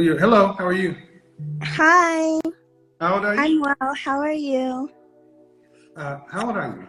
you. 0.00 0.16
Hello, 0.16 0.54
how 0.58 0.66
are 0.66 0.72
you? 0.72 0.96
Hi, 1.62 2.40
How 3.00 3.14
old 3.14 3.24
are 3.24 3.34
you? 3.34 3.40
I'm 3.40 3.60
well. 3.60 3.94
How 3.94 4.18
are 4.18 4.32
you? 4.32 4.90
Uh, 5.96 6.18
how 6.30 6.46
old 6.46 6.56
are 6.56 6.76
you? 6.78 6.88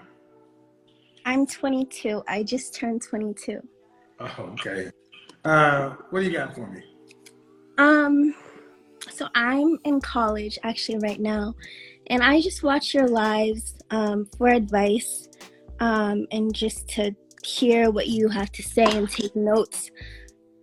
I'm 1.25 1.45
22. 1.45 2.23
I 2.27 2.43
just 2.43 2.73
turned 2.73 3.01
22. 3.01 3.59
Oh, 4.19 4.35
okay. 4.53 4.91
Uh, 5.45 5.95
what 6.09 6.21
do 6.21 6.25
you 6.25 6.33
got 6.33 6.55
for 6.55 6.67
me? 6.67 6.81
Um, 7.77 8.35
so 9.11 9.27
I'm 9.35 9.77
in 9.85 10.01
college 10.01 10.59
actually 10.63 10.99
right 10.99 11.19
now, 11.19 11.55
and 12.07 12.23
I 12.23 12.41
just 12.41 12.63
watch 12.63 12.93
your 12.93 13.07
lives 13.07 13.75
um, 13.91 14.27
for 14.37 14.49
advice 14.49 15.29
um, 15.79 16.27
and 16.31 16.53
just 16.53 16.87
to 16.89 17.15
hear 17.43 17.89
what 17.89 18.07
you 18.07 18.27
have 18.29 18.51
to 18.53 18.63
say 18.63 18.83
and 18.83 19.09
take 19.09 19.35
notes. 19.35 19.91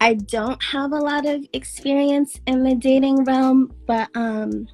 I 0.00 0.14
don't 0.14 0.62
have 0.62 0.92
a 0.92 0.98
lot 0.98 1.26
of 1.26 1.44
experience 1.52 2.38
in 2.46 2.62
the 2.62 2.74
dating 2.74 3.24
realm, 3.24 3.72
but 3.86 4.08
um, 4.14 4.66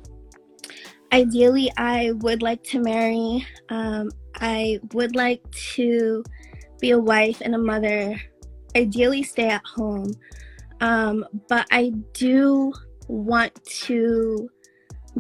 ideally, 1.13 1.71
I 1.77 2.13
would 2.17 2.43
like 2.43 2.63
to 2.65 2.81
marry. 2.81 3.47
Um, 3.69 4.11
I 4.37 4.81
would 4.93 5.15
like 5.15 5.49
to 5.75 6.25
be 6.81 6.91
a 6.91 6.99
wife 6.99 7.41
and 7.41 7.55
a 7.55 7.59
mother, 7.59 8.21
ideally, 8.77 9.23
stay 9.23 9.49
at 9.49 9.65
home. 9.65 10.13
Um, 10.81 11.25
but 11.49 11.67
I 11.71 11.93
do 12.13 12.73
want 13.07 13.65
to 13.65 14.49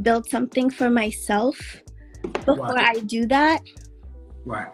build 0.01 0.29
something 0.29 0.71
for 0.71 0.91
myself 0.91 1.57
before 2.45 2.57
Why? 2.57 2.93
I 2.97 2.99
do 3.01 3.27
that. 3.27 3.61
Why? 4.45 4.67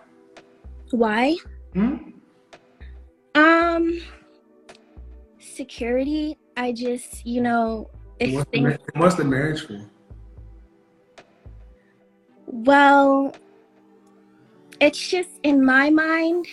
Why? 0.91 1.36
Hmm? 1.74 1.97
Um, 3.34 4.00
security. 5.59 6.39
I 6.57 6.73
just, 6.73 7.27
you 7.27 7.43
know, 7.43 7.91
if 8.21 8.33
What's 8.35 8.51
the, 8.51 8.59
things, 8.59 8.79
ma- 8.95 9.01
what's 9.03 9.15
the 9.17 9.25
marriage 9.25 9.67
for? 9.67 9.79
well, 12.47 13.34
it's 14.81 14.98
just 15.09 15.28
in 15.42 15.62
my 15.65 15.91
mind, 15.91 16.47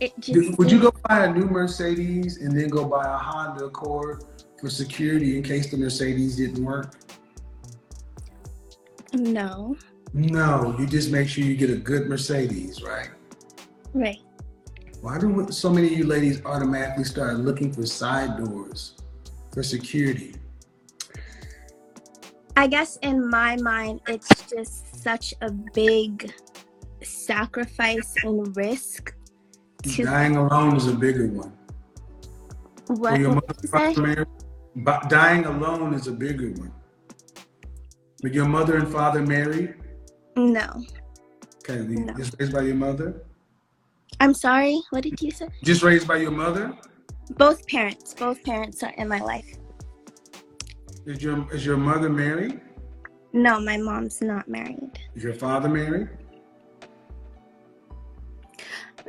it 0.00 0.12
just. 0.20 0.56
Would 0.58 0.70
you 0.70 0.80
go 0.80 0.92
buy 1.08 1.24
a 1.24 1.32
new 1.32 1.46
Mercedes 1.46 2.36
and 2.36 2.56
then 2.58 2.68
go 2.68 2.84
buy 2.84 3.04
a 3.04 3.16
Honda 3.16 3.64
Accord 3.64 4.24
for 4.60 4.70
security 4.70 5.36
in 5.36 5.42
case 5.42 5.70
the 5.70 5.76
Mercedes 5.76 6.36
didn't 6.36 6.64
work? 6.64 6.94
No, 9.14 9.76
No, 10.14 10.74
you 10.78 10.86
just 10.86 11.10
make 11.10 11.28
sure 11.28 11.44
you 11.44 11.54
get 11.56 11.68
a 11.70 11.76
good 11.76 12.08
Mercedes, 12.08 12.82
right? 12.82 13.10
right. 13.92 14.18
Why 15.02 15.18
do 15.18 15.48
so 15.50 15.68
many 15.68 15.88
of 15.88 15.92
you 15.94 16.04
ladies 16.06 16.40
automatically 16.46 17.02
start 17.02 17.38
looking 17.38 17.72
for 17.72 17.84
side 17.84 18.36
doors 18.38 18.94
for 19.52 19.60
security? 19.64 20.36
I 22.56 22.68
guess 22.68 22.98
in 22.98 23.28
my 23.28 23.56
mind, 23.56 24.00
it's 24.06 24.48
just 24.48 25.02
such 25.02 25.34
a 25.40 25.50
big 25.50 26.32
sacrifice 27.02 28.14
and 28.22 28.56
risk 28.56 29.12
to 29.82 30.04
Dying 30.04 30.36
alone 30.36 30.76
is 30.76 30.86
a 30.86 30.94
bigger 30.94 31.26
one. 31.26 31.52
what, 32.86 33.18
your 33.18 33.40
did 33.40 33.56
you 33.64 33.68
say? 33.70 34.00
married? 34.00 34.28
But 34.76 35.10
dying 35.10 35.46
alone 35.46 35.94
is 35.94 36.06
a 36.06 36.12
bigger 36.12 36.50
one. 36.52 36.72
Were 38.22 38.28
your 38.28 38.46
mother 38.46 38.76
and 38.76 38.86
father 38.86 39.20
married? 39.26 39.74
No. 40.36 40.84
Okay, 41.68 41.80
No. 41.88 42.14
just 42.14 42.36
raised 42.38 42.52
by 42.52 42.60
your 42.60 42.76
mother? 42.76 43.24
I'm 44.22 44.34
sorry. 44.34 44.80
What 44.90 45.02
did 45.02 45.20
you 45.20 45.32
say? 45.32 45.48
Just 45.64 45.82
raised 45.82 46.06
by 46.06 46.18
your 46.18 46.30
mother? 46.30 46.72
Both 47.38 47.66
parents. 47.66 48.14
Both 48.14 48.40
parents 48.44 48.80
are 48.84 48.94
in 48.96 49.08
my 49.08 49.18
life. 49.18 49.56
Is 51.06 51.20
your 51.20 51.52
is 51.52 51.66
your 51.66 51.76
mother 51.76 52.08
married? 52.08 52.60
No, 53.32 53.58
my 53.60 53.76
mom's 53.78 54.22
not 54.22 54.46
married. 54.48 55.00
Is 55.16 55.24
your 55.24 55.34
father 55.34 55.68
married? 55.68 56.08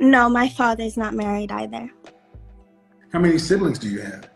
No, 0.00 0.28
my 0.28 0.48
father's 0.48 0.96
not 0.96 1.14
married 1.14 1.52
either. 1.52 1.88
How 3.12 3.20
many 3.20 3.38
siblings 3.38 3.78
do 3.78 3.88
you 3.88 4.00
have? 4.00 4.28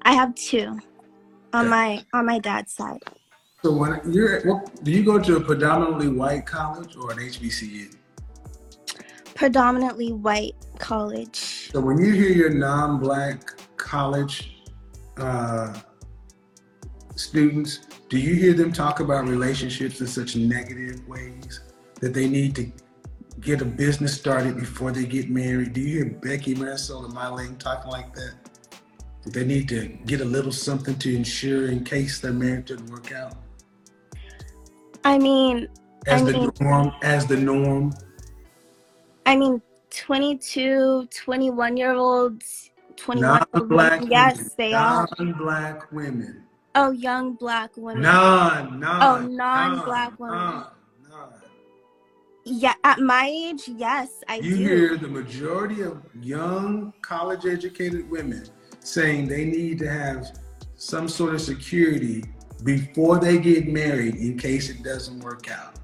I 0.00 0.14
have 0.14 0.34
two 0.34 0.78
on 1.52 1.66
Okay. 1.66 1.68
my 1.68 2.04
on 2.14 2.24
my 2.24 2.38
dad's 2.38 2.72
side. 2.72 3.02
So 3.62 3.70
when 3.72 4.00
you're 4.10 4.40
what, 4.46 4.82
do 4.82 4.90
you 4.90 5.04
go 5.04 5.18
to 5.18 5.36
a 5.36 5.40
predominantly 5.42 6.08
white 6.08 6.46
college 6.46 6.96
or 6.96 7.10
an 7.12 7.18
HBCU? 7.18 7.94
Predominantly 9.36 10.12
white 10.12 10.54
college. 10.78 11.70
So 11.72 11.80
when 11.80 11.98
you 11.98 12.12
hear 12.12 12.30
your 12.30 12.50
non-black 12.50 13.52
college 13.76 14.62
uh, 15.18 15.78
students, 17.14 17.80
do 18.08 18.18
you 18.18 18.34
hear 18.34 18.54
them 18.54 18.72
talk 18.72 19.00
about 19.00 19.28
relationships 19.28 20.00
in 20.00 20.06
such 20.06 20.36
negative 20.36 21.06
ways 21.06 21.60
that 22.00 22.14
they 22.14 22.28
need 22.28 22.54
to 22.56 22.70
get 23.40 23.60
a 23.60 23.64
business 23.64 24.14
started 24.14 24.56
before 24.56 24.90
they 24.90 25.04
get 25.04 25.28
married? 25.30 25.72
Do 25.74 25.80
you 25.80 26.04
hear 26.04 26.18
Becky 26.22 26.54
Marisol 26.54 27.04
and 27.04 27.14
Mylene 27.14 27.58
talking 27.58 27.90
like 27.90 28.14
that? 28.14 28.34
That 29.24 29.32
they 29.34 29.44
need 29.44 29.68
to 29.70 29.86
get 30.06 30.20
a 30.20 30.24
little 30.24 30.52
something 30.52 30.96
to 30.96 31.14
ensure 31.14 31.68
in 31.68 31.84
case 31.84 32.20
their 32.20 32.32
marriage 32.32 32.68
doesn't 32.68 32.88
work 32.90 33.12
out 33.12 33.34
I 35.04 35.18
mean, 35.18 35.68
as 36.06 36.22
I 36.22 36.24
the 36.24 36.32
mean- 36.32 36.50
norm. 36.60 36.92
As 37.02 37.26
the 37.26 37.36
norm. 37.36 37.92
I 39.26 39.36
mean 39.36 39.60
22, 39.90 41.08
21 41.10 41.76
year 41.76 41.92
olds, 41.94 42.70
21 42.96 43.44
Non-black. 43.52 44.02
Yes, 44.08 44.36
women, 44.36 44.50
they 44.56 44.72
are. 44.72 45.08
Non-black 45.18 45.92
women. 45.92 46.44
Oh, 46.74 46.90
young 46.92 47.34
black 47.34 47.76
women. 47.76 48.02
Non, 48.02 48.78
non. 48.78 49.02
Oh, 49.02 49.26
non-black 49.26 50.18
women. 50.20 50.36
non, 50.38 50.66
non. 51.10 51.28
Yeah, 52.44 52.74
at 52.84 53.00
my 53.00 53.26
age, 53.26 53.62
yes, 53.66 54.22
I 54.28 54.36
You 54.36 54.50
do. 54.50 54.56
hear 54.56 54.96
the 54.96 55.08
majority 55.08 55.82
of 55.82 56.02
young 56.20 56.92
college 57.02 57.44
educated 57.46 58.08
women 58.08 58.44
saying 58.80 59.26
they 59.26 59.44
need 59.44 59.80
to 59.80 59.90
have 59.90 60.38
some 60.76 61.08
sort 61.08 61.34
of 61.34 61.40
security 61.40 62.22
before 62.62 63.18
they 63.18 63.38
get 63.38 63.66
married 63.66 64.14
in 64.14 64.38
case 64.38 64.70
it 64.70 64.84
doesn't 64.84 65.18
work 65.20 65.50
out. 65.50 65.75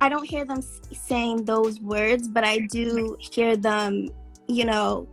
I 0.00 0.08
don't 0.08 0.24
hear 0.24 0.44
them 0.44 0.62
saying 0.62 1.44
those 1.44 1.80
words, 1.80 2.26
but 2.28 2.44
I 2.44 2.60
do 2.70 3.16
hear 3.18 3.56
them, 3.56 4.08
you 4.48 4.64
know, 4.64 5.06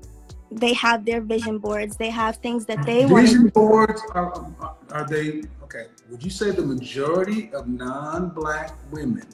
they 0.50 0.74
have 0.74 1.06
their 1.06 1.22
vision 1.22 1.58
boards. 1.58 1.98
They 1.98 2.10
have 2.10 2.38
things 2.38 2.66
that 2.68 2.86
they 2.86 3.06
want. 3.06 3.28
Vision 3.28 3.48
boards 3.50 4.02
are, 4.14 4.34
are 4.62 4.78
are 4.92 5.06
they 5.06 5.44
okay? 5.64 5.88
Would 6.10 6.24
you 6.24 6.30
say 6.30 6.52
the 6.52 6.62
majority 6.62 7.52
of 7.54 7.68
non-black 7.68 8.74
women 8.92 9.28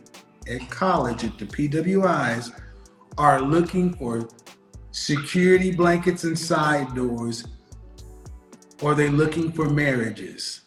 at 0.48 0.68
college 0.70 1.24
at 1.24 1.38
the 1.38 1.46
PWIs 1.46 2.60
are 3.18 3.42
looking 3.42 3.94
for 3.94 4.28
security 4.92 5.72
blankets 5.72 6.24
and 6.24 6.38
side 6.38 6.96
doors, 6.96 7.46
or 8.82 8.94
are 8.94 8.96
they 8.96 9.10
looking 9.10 9.52
for 9.52 9.70
marriages? 9.70 10.63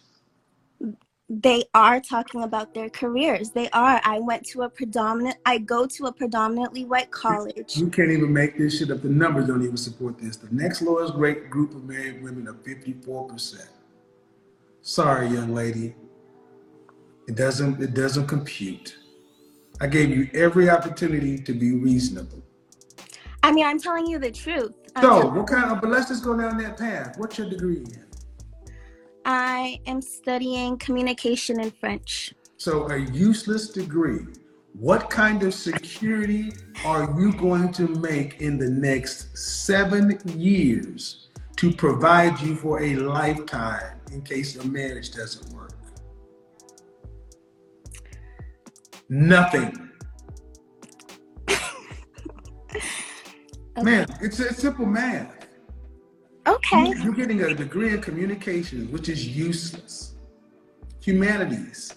They 1.28 1.64
are 1.74 2.00
talking 2.00 2.44
about 2.44 2.72
their 2.72 2.88
careers. 2.88 3.50
They 3.50 3.68
are. 3.70 4.00
I 4.04 4.20
went 4.20 4.46
to 4.48 4.62
a 4.62 4.68
predominant, 4.68 5.36
I 5.44 5.58
go 5.58 5.84
to 5.84 6.06
a 6.06 6.12
predominantly 6.12 6.84
white 6.84 7.10
college. 7.10 7.76
You 7.76 7.88
can't 7.88 8.12
even 8.12 8.32
make 8.32 8.56
this 8.56 8.78
shit 8.78 8.92
up. 8.92 9.02
The 9.02 9.08
numbers 9.08 9.48
don't 9.48 9.62
even 9.62 9.76
support 9.76 10.18
this. 10.18 10.36
The 10.36 10.54
next 10.54 10.82
lowest 10.82 11.14
rate 11.14 11.50
group 11.50 11.74
of 11.74 11.84
married 11.84 12.22
women 12.22 12.46
are 12.46 12.54
54%. 12.54 13.66
Sorry, 14.82 15.26
young 15.26 15.52
lady. 15.52 15.96
It 17.26 17.34
doesn't 17.34 17.82
it 17.82 17.92
doesn't 17.94 18.28
compute. 18.28 18.96
I 19.80 19.88
gave 19.88 20.10
you 20.10 20.30
every 20.32 20.70
opportunity 20.70 21.38
to 21.38 21.52
be 21.52 21.72
reasonable. 21.72 22.40
I 23.42 23.50
mean, 23.50 23.66
I'm 23.66 23.80
telling 23.80 24.06
you 24.06 24.20
the 24.20 24.30
truth. 24.30 24.74
I'm 24.94 25.02
So 25.02 25.28
what 25.28 25.48
kind 25.48 25.72
of 25.72 25.80
but 25.80 25.90
let's 25.90 26.08
just 26.08 26.22
go 26.22 26.38
down 26.38 26.56
that 26.58 26.78
path. 26.78 27.18
What's 27.18 27.36
your 27.36 27.50
degree 27.50 27.78
in? 27.78 28.05
I 29.28 29.80
am 29.86 30.00
studying 30.00 30.78
communication 30.78 31.58
in 31.58 31.72
French. 31.72 32.32
So 32.58 32.88
a 32.88 32.96
useless 32.96 33.70
degree. 33.70 34.24
What 34.72 35.10
kind 35.10 35.42
of 35.42 35.52
security 35.52 36.52
are 36.84 37.12
you 37.18 37.32
going 37.32 37.72
to 37.72 37.88
make 37.88 38.40
in 38.40 38.56
the 38.56 38.70
next 38.70 39.36
seven 39.36 40.20
years 40.36 41.28
to 41.56 41.72
provide 41.72 42.38
you 42.40 42.54
for 42.54 42.80
a 42.80 42.94
lifetime 42.94 43.98
in 44.12 44.22
case 44.22 44.54
your 44.54 44.64
marriage 44.66 45.10
doesn't 45.10 45.52
work? 45.52 45.72
Nothing. 49.08 49.90
Man, 53.82 54.06
it's, 54.20 54.38
it's 54.38 54.58
simple 54.58 54.86
math. 54.86 55.35
Okay. 56.46 56.92
You're 57.02 57.14
getting 57.14 57.42
a 57.42 57.54
degree 57.54 57.92
in 57.92 58.00
communications, 58.00 58.90
which 58.90 59.08
is 59.08 59.26
useless. 59.26 60.14
Humanities. 61.00 61.94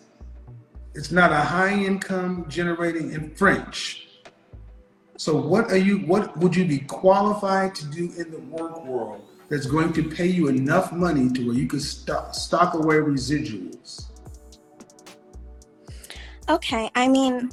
It's 0.96 1.12
not 1.12 1.32
a 1.32 1.38
high 1.38 1.74
income 1.74 2.46
generating 2.50 3.14
in 3.14 3.36
French. 3.36 4.08
So 5.18 5.36
what 5.36 5.72
are 5.72 5.78
you 5.78 6.00
what 6.00 6.36
would 6.38 6.56
you 6.56 6.66
be 6.66 6.80
qualified 6.80 7.76
to 7.76 7.86
do 7.88 8.12
in 8.18 8.32
the 8.32 8.40
work 8.40 8.86
world 8.86 9.22
that's 9.50 9.66
going 9.66 9.94
to 9.94 10.10
pay 10.10 10.28
you 10.28 10.48
enough 10.48 10.92
money 10.92 11.30
to 11.30 11.46
where 11.46 11.56
you 11.56 11.68
could 11.68 11.82
stock, 11.82 12.34
stock 12.34 12.74
away 12.74 12.96
residuals? 12.96 14.06
Okay, 16.48 16.90
I 16.96 17.08
mean, 17.08 17.52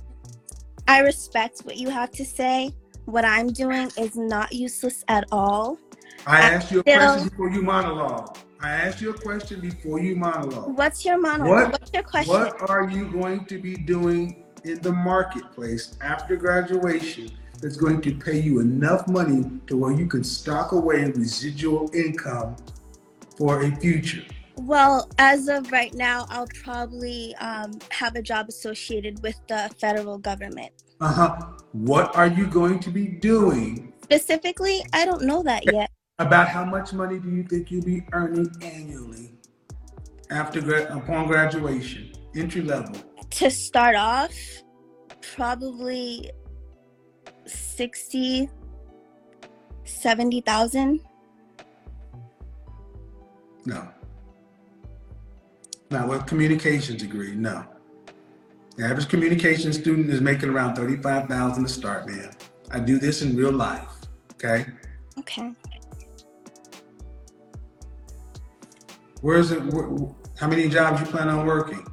I 0.88 1.00
respect 1.00 1.60
what 1.60 1.76
you 1.76 1.90
have 1.90 2.10
to 2.12 2.24
say. 2.24 2.72
What 3.04 3.24
I'm 3.24 3.52
doing 3.52 3.90
is 3.98 4.16
not 4.16 4.52
useless 4.52 5.04
at 5.08 5.24
all. 5.30 5.78
I 6.26 6.38
I 6.38 6.40
asked 6.40 6.72
you 6.72 6.80
a 6.80 6.82
still- 6.82 6.98
question 6.98 7.28
before 7.28 7.50
you 7.50 7.62
monologue. 7.62 8.36
I 8.60 8.70
asked 8.70 9.00
you 9.00 9.10
a 9.10 9.14
question 9.14 9.60
before 9.60 10.00
you 10.00 10.16
monologue. 10.16 10.76
What's 10.76 11.04
your 11.04 11.18
monologue? 11.18 11.48
What- 11.48 11.72
What's 11.72 11.92
your 11.94 12.02
question? 12.02 12.34
What 12.34 12.68
are 12.68 12.88
you 12.90 13.06
going 13.12 13.44
to 13.46 13.58
be 13.58 13.76
doing 13.76 14.44
in 14.64 14.80
the 14.80 14.92
marketplace 14.92 15.96
after 16.00 16.34
graduation 16.36 17.30
that's 17.60 17.76
going 17.76 18.00
to 18.02 18.14
pay 18.14 18.40
you 18.40 18.58
enough 18.60 19.06
money 19.08 19.44
to 19.68 19.76
where 19.76 19.92
you 19.92 20.06
can 20.06 20.24
stock 20.24 20.72
away 20.72 21.04
residual 21.04 21.90
income 21.94 22.56
for 23.38 23.62
a 23.62 23.76
future? 23.76 24.24
Well, 24.56 25.08
as 25.18 25.48
of 25.48 25.70
right 25.70 25.94
now, 25.94 26.26
I'll 26.30 26.48
probably 26.64 27.34
um, 27.36 27.78
have 27.90 28.16
a 28.16 28.22
job 28.22 28.48
associated 28.48 29.22
with 29.22 29.38
the 29.48 29.70
federal 29.78 30.18
government. 30.18 30.72
Uh 31.00 31.12
huh. 31.12 31.36
What 31.72 32.16
are 32.16 32.26
you 32.26 32.46
going 32.46 32.80
to 32.80 32.90
be 32.90 33.06
doing? 33.06 33.92
Specifically, 34.02 34.82
I 34.94 35.04
don't 35.04 35.22
know 35.22 35.42
that 35.42 35.70
yet. 35.70 35.90
About 36.18 36.48
how 36.48 36.64
much 36.64 36.94
money 36.94 37.18
do 37.18 37.28
you 37.30 37.42
think 37.42 37.70
you'll 37.70 37.84
be 37.84 38.02
earning 38.12 38.50
annually 38.62 39.34
after 40.30 40.86
upon 40.86 41.26
graduation, 41.26 42.10
entry 42.34 42.62
level? 42.62 42.96
To 43.28 43.50
start 43.50 43.96
off, 43.96 44.32
probably 45.34 46.30
60, 47.44 48.48
70,000. 49.84 51.00
No. 53.66 53.88
Now, 55.90 56.08
with 56.08 56.24
communications 56.24 57.02
degree, 57.02 57.34
no. 57.34 57.62
The 58.78 58.86
average 58.86 59.08
communication 59.08 59.70
student 59.74 60.08
is 60.08 60.22
making 60.22 60.48
around 60.48 60.76
thirty-five 60.76 61.28
thousand 61.28 61.64
to 61.64 61.70
start, 61.70 62.06
man. 62.06 62.34
I 62.70 62.78
do 62.78 62.98
this 62.98 63.22
in 63.22 63.36
real 63.36 63.52
life. 63.52 63.88
Okay. 64.34 64.66
Okay. 65.18 65.52
Where's 69.22 69.50
it? 69.50 69.62
Where, 69.64 69.88
how 70.38 70.48
many 70.48 70.68
jobs 70.68 71.00
you 71.00 71.06
plan 71.06 71.28
on 71.28 71.46
working? 71.46 71.86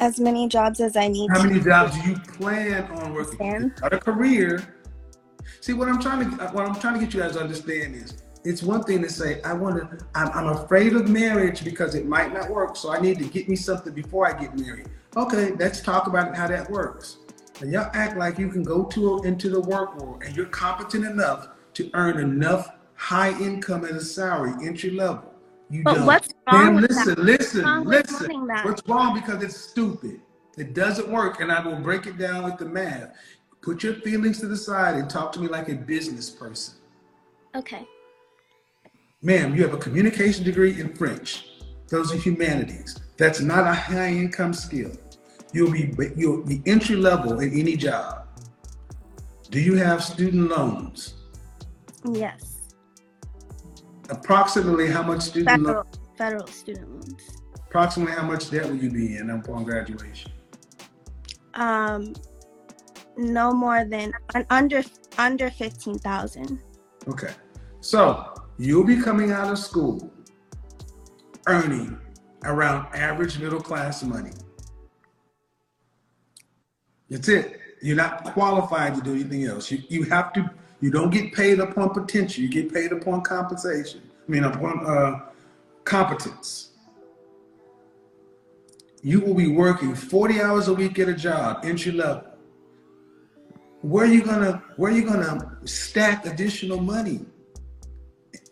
As 0.00 0.20
many 0.20 0.48
jobs 0.48 0.80
as 0.80 0.96
I 0.96 1.08
need 1.08 1.30
How 1.30 1.42
to. 1.42 1.48
many 1.48 1.60
jobs 1.60 1.98
do 2.00 2.10
you 2.10 2.16
plan 2.16 2.84
on 2.92 3.14
working? 3.14 3.72
Not 3.80 3.92
a 3.92 3.98
career. 3.98 4.76
See, 5.60 5.72
what 5.72 5.88
I'm 5.88 6.00
trying 6.00 6.36
to 6.36 6.44
what 6.48 6.66
I'm 6.66 6.74
trying 6.74 6.94
to 6.94 7.00
get 7.00 7.14
you 7.14 7.20
guys 7.20 7.32
to 7.32 7.40
understand 7.40 7.94
is 7.94 8.22
it's 8.44 8.62
one 8.62 8.82
thing 8.82 9.00
to 9.02 9.08
say 9.08 9.40
I 9.42 9.54
want 9.54 9.76
to. 9.76 10.06
I'm, 10.14 10.28
I'm 10.32 10.48
afraid 10.48 10.94
of 10.94 11.08
marriage 11.08 11.64
because 11.64 11.94
it 11.94 12.06
might 12.06 12.34
not 12.34 12.50
work, 12.50 12.76
so 12.76 12.92
I 12.92 13.00
need 13.00 13.18
to 13.18 13.24
get 13.24 13.48
me 13.48 13.56
something 13.56 13.94
before 13.94 14.26
I 14.26 14.38
get 14.38 14.58
married. 14.58 14.88
Okay, 15.16 15.52
let's 15.52 15.80
talk 15.80 16.06
about 16.06 16.36
how 16.36 16.48
that 16.48 16.70
works. 16.70 17.18
And 17.60 17.72
y'all 17.72 17.88
act 17.94 18.18
like 18.18 18.38
you 18.38 18.50
can 18.50 18.62
go 18.62 18.84
to 18.84 19.22
into 19.22 19.48
the 19.48 19.60
work 19.60 19.96
world 19.98 20.22
and 20.24 20.36
you're 20.36 20.46
competent 20.46 21.06
enough 21.06 21.48
to 21.74 21.88
earn 21.94 22.18
enough 22.18 22.73
high 22.96 23.38
income 23.40 23.84
as 23.84 23.96
a 23.96 24.04
salary, 24.04 24.52
entry 24.66 24.90
level. 24.90 25.32
You 25.70 25.82
But 25.82 25.94
don't. 25.94 26.06
what's 26.06 26.34
wrong 26.50 26.74
with 26.76 26.90
listen, 26.90 27.14
that? 27.14 27.18
listen, 27.18 27.64
wrong 27.64 27.84
listen. 27.84 28.46
What's 28.62 28.82
wrong? 28.88 29.14
Because 29.14 29.42
it's 29.42 29.56
stupid. 29.56 30.20
It 30.56 30.74
doesn't 30.74 31.08
work, 31.08 31.40
and 31.40 31.50
I 31.50 31.66
will 31.66 31.76
break 31.76 32.06
it 32.06 32.16
down 32.18 32.44
with 32.44 32.58
the 32.58 32.66
math. 32.66 33.16
Put 33.60 33.82
your 33.82 33.94
feelings 33.94 34.38
to 34.40 34.46
the 34.46 34.56
side 34.56 34.96
and 34.96 35.08
talk 35.08 35.32
to 35.32 35.40
me 35.40 35.48
like 35.48 35.68
a 35.68 35.74
business 35.74 36.30
person. 36.30 36.74
Okay. 37.56 37.86
Ma'am, 39.22 39.54
you 39.54 39.62
have 39.62 39.72
a 39.72 39.78
communication 39.78 40.44
degree 40.44 40.78
in 40.78 40.94
French. 40.94 41.48
Those 41.88 42.12
are 42.12 42.16
humanities. 42.16 43.00
That's 43.16 43.40
not 43.40 43.66
a 43.66 43.72
high 43.72 44.10
income 44.10 44.52
skill. 44.52 44.92
You'll 45.52 45.70
be 45.70 45.94
you'll 46.16 46.44
be 46.44 46.62
entry 46.66 46.96
level 46.96 47.40
in 47.40 47.58
any 47.58 47.76
job. 47.76 48.26
Do 49.50 49.60
you 49.60 49.76
have 49.76 50.02
student 50.02 50.50
loans? 50.50 51.14
Yes. 52.12 52.53
Approximately 54.10 54.88
how 54.90 55.02
much 55.02 55.22
student 55.22 55.66
Federal, 55.66 55.86
federal 56.16 56.46
student 56.46 56.90
loans. 56.90 57.40
approximately 57.66 58.14
how 58.14 58.22
much 58.26 58.50
debt 58.50 58.66
will 58.66 58.76
you 58.76 58.90
be 58.90 59.16
in 59.16 59.30
upon 59.30 59.64
graduation? 59.64 60.30
Um, 61.54 62.14
no 63.16 63.52
more 63.52 63.84
than 63.84 64.12
un- 64.34 64.46
under 64.50 64.82
under 65.18 65.50
fifteen 65.50 65.98
thousand. 65.98 66.60
Okay. 67.08 67.32
So 67.80 68.34
you'll 68.58 68.84
be 68.84 69.00
coming 69.00 69.30
out 69.30 69.50
of 69.50 69.58
school 69.58 70.12
earning 71.46 71.98
around 72.44 72.94
average 72.94 73.38
middle 73.38 73.60
class 73.60 74.02
money. 74.02 74.32
That's 77.08 77.28
it. 77.28 77.60
You're 77.82 77.96
not 77.96 78.24
qualified 78.24 78.94
to 78.96 79.00
do 79.02 79.14
anything 79.14 79.44
else. 79.44 79.70
You, 79.70 79.82
you 79.88 80.02
have 80.04 80.32
to, 80.32 80.50
you 80.84 80.90
don't 80.90 81.08
get 81.08 81.32
paid 81.32 81.60
upon 81.60 81.94
potential. 81.94 82.42
You 82.42 82.50
get 82.50 82.70
paid 82.70 82.92
upon 82.92 83.22
compensation. 83.22 84.02
I 84.28 84.30
mean, 84.30 84.44
upon 84.44 84.84
uh, 84.84 85.20
competence. 85.84 86.72
You 89.00 89.20
will 89.20 89.32
be 89.32 89.48
working 89.48 89.94
40 89.94 90.42
hours 90.42 90.68
a 90.68 90.74
week 90.74 90.98
at 90.98 91.08
a 91.08 91.14
job, 91.14 91.64
entry 91.64 91.92
level. 91.92 92.24
Where 93.80 94.04
are 94.04 94.12
you 94.12 94.22
gonna, 94.22 94.62
where 94.76 94.92
are 94.92 94.94
you 94.94 95.06
gonna 95.06 95.56
stack 95.64 96.26
additional 96.26 96.82
money? 96.82 97.24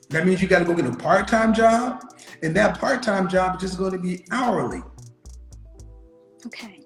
That 0.09 0.27
means 0.27 0.41
you 0.41 0.49
got 0.49 0.61
to 0.61 0.65
go 0.65 0.75
get 0.75 0.87
a 0.87 0.97
part-time 0.97 1.53
job, 1.53 2.03
and 2.43 2.57
that 2.57 2.79
part-time 2.79 3.29
job 3.29 3.57
is 3.57 3.61
just 3.61 3.79
going 3.79 3.93
to 3.93 3.99
be 3.99 4.25
hourly. 4.31 4.83
Okay. 6.47 6.81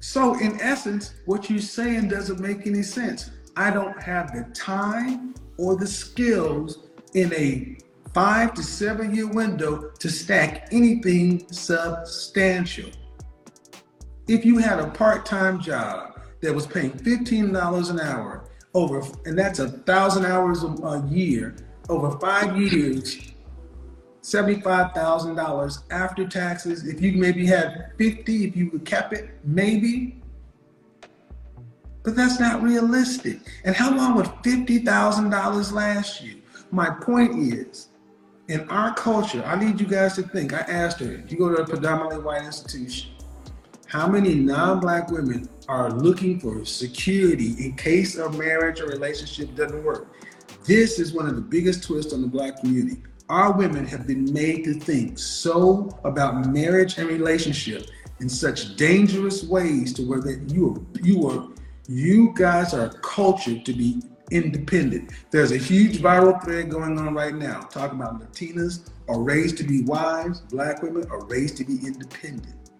So, 0.00 0.38
in 0.40 0.58
essence, 0.58 1.16
what 1.26 1.50
you're 1.50 1.60
saying 1.60 2.08
doesn't 2.08 2.40
make 2.40 2.66
any 2.66 2.82
sense. 2.82 3.30
I 3.56 3.70
don't 3.70 4.00
have 4.02 4.32
the 4.32 4.44
time 4.54 5.34
or 5.58 5.76
the 5.76 5.86
skills 5.86 6.88
in 7.14 7.32
a 7.34 7.76
five 8.14 8.54
to 8.54 8.62
seven 8.62 9.14
year 9.14 9.28
window 9.28 9.90
to 9.98 10.08
stack 10.08 10.68
anything 10.72 11.46
substantial. 11.50 12.90
If 14.28 14.44
you 14.44 14.58
had 14.58 14.78
a 14.78 14.88
part 14.88 15.26
time 15.26 15.60
job 15.60 16.20
that 16.40 16.54
was 16.54 16.66
paying 16.66 16.92
$15 16.92 17.90
an 17.90 18.00
hour 18.00 18.44
over, 18.74 19.02
and 19.26 19.38
that's 19.38 19.58
a 19.58 19.68
thousand 19.68 20.24
hours 20.24 20.62
a, 20.62 21.06
year, 21.08 21.54
over 21.88 22.18
five 22.18 22.56
years, 22.56 23.32
$75,000 24.22 25.78
after 25.90 26.26
taxes. 26.26 26.86
If 26.86 27.00
you 27.00 27.12
maybe 27.12 27.44
had 27.46 27.92
50, 27.98 28.46
if 28.46 28.56
you 28.56 28.70
would 28.70 28.84
cap 28.84 29.12
it, 29.12 29.30
maybe. 29.44 30.21
But 32.02 32.16
that's 32.16 32.40
not 32.40 32.62
realistic. 32.62 33.38
And 33.64 33.76
how 33.76 33.94
long 33.94 34.16
would 34.16 34.26
$50,000 34.26 35.72
last 35.72 36.22
you? 36.22 36.42
My 36.70 36.90
point 36.90 37.38
is, 37.38 37.88
in 38.48 38.68
our 38.70 38.94
culture, 38.94 39.42
I 39.46 39.62
need 39.62 39.80
you 39.80 39.86
guys 39.86 40.14
to 40.16 40.22
think. 40.22 40.52
I 40.52 40.60
asked 40.60 41.00
her, 41.00 41.12
if 41.12 41.30
you 41.30 41.38
go 41.38 41.54
to 41.54 41.62
a 41.62 41.66
predominantly 41.66 42.18
white 42.18 42.44
institution, 42.44 43.10
how 43.86 44.08
many 44.08 44.34
non-black 44.34 45.10
women 45.10 45.48
are 45.68 45.90
looking 45.92 46.40
for 46.40 46.64
security 46.64 47.54
in 47.64 47.76
case 47.76 48.16
a 48.16 48.30
marriage 48.30 48.80
or 48.80 48.86
relationship 48.86 49.54
doesn't 49.54 49.84
work? 49.84 50.08
This 50.64 50.98
is 50.98 51.12
one 51.12 51.28
of 51.28 51.36
the 51.36 51.42
biggest 51.42 51.84
twists 51.84 52.12
on 52.12 52.22
the 52.22 52.26
black 52.26 52.58
community. 52.60 53.02
Our 53.28 53.52
women 53.52 53.86
have 53.86 54.06
been 54.06 54.32
made 54.32 54.64
to 54.64 54.74
think 54.74 55.18
so 55.18 55.98
about 56.04 56.46
marriage 56.46 56.98
and 56.98 57.08
relationship 57.08 57.86
in 58.20 58.28
such 58.28 58.76
dangerous 58.76 59.44
ways 59.44 59.92
to 59.94 60.02
where 60.02 60.20
that 60.20 60.50
you 60.52 60.70
are 60.70 61.02
you 61.02 61.28
are 61.28 61.48
you 61.92 62.32
guys 62.34 62.72
are 62.72 62.88
cultured 63.02 63.66
to 63.66 63.72
be 63.74 64.02
independent. 64.30 65.12
There's 65.30 65.52
a 65.52 65.58
huge 65.58 65.98
viral 65.98 66.42
thread 66.42 66.70
going 66.70 66.98
on 66.98 67.14
right 67.14 67.34
now 67.34 67.60
talking 67.62 68.00
about 68.00 68.18
Latinas 68.18 68.88
are 69.08 69.20
raised 69.20 69.58
to 69.58 69.64
be 69.64 69.82
wives, 69.82 70.40
black 70.40 70.82
women 70.82 71.06
are 71.10 71.22
raised 71.26 71.58
to 71.58 71.64
be 71.64 71.74
independent. 71.86 72.70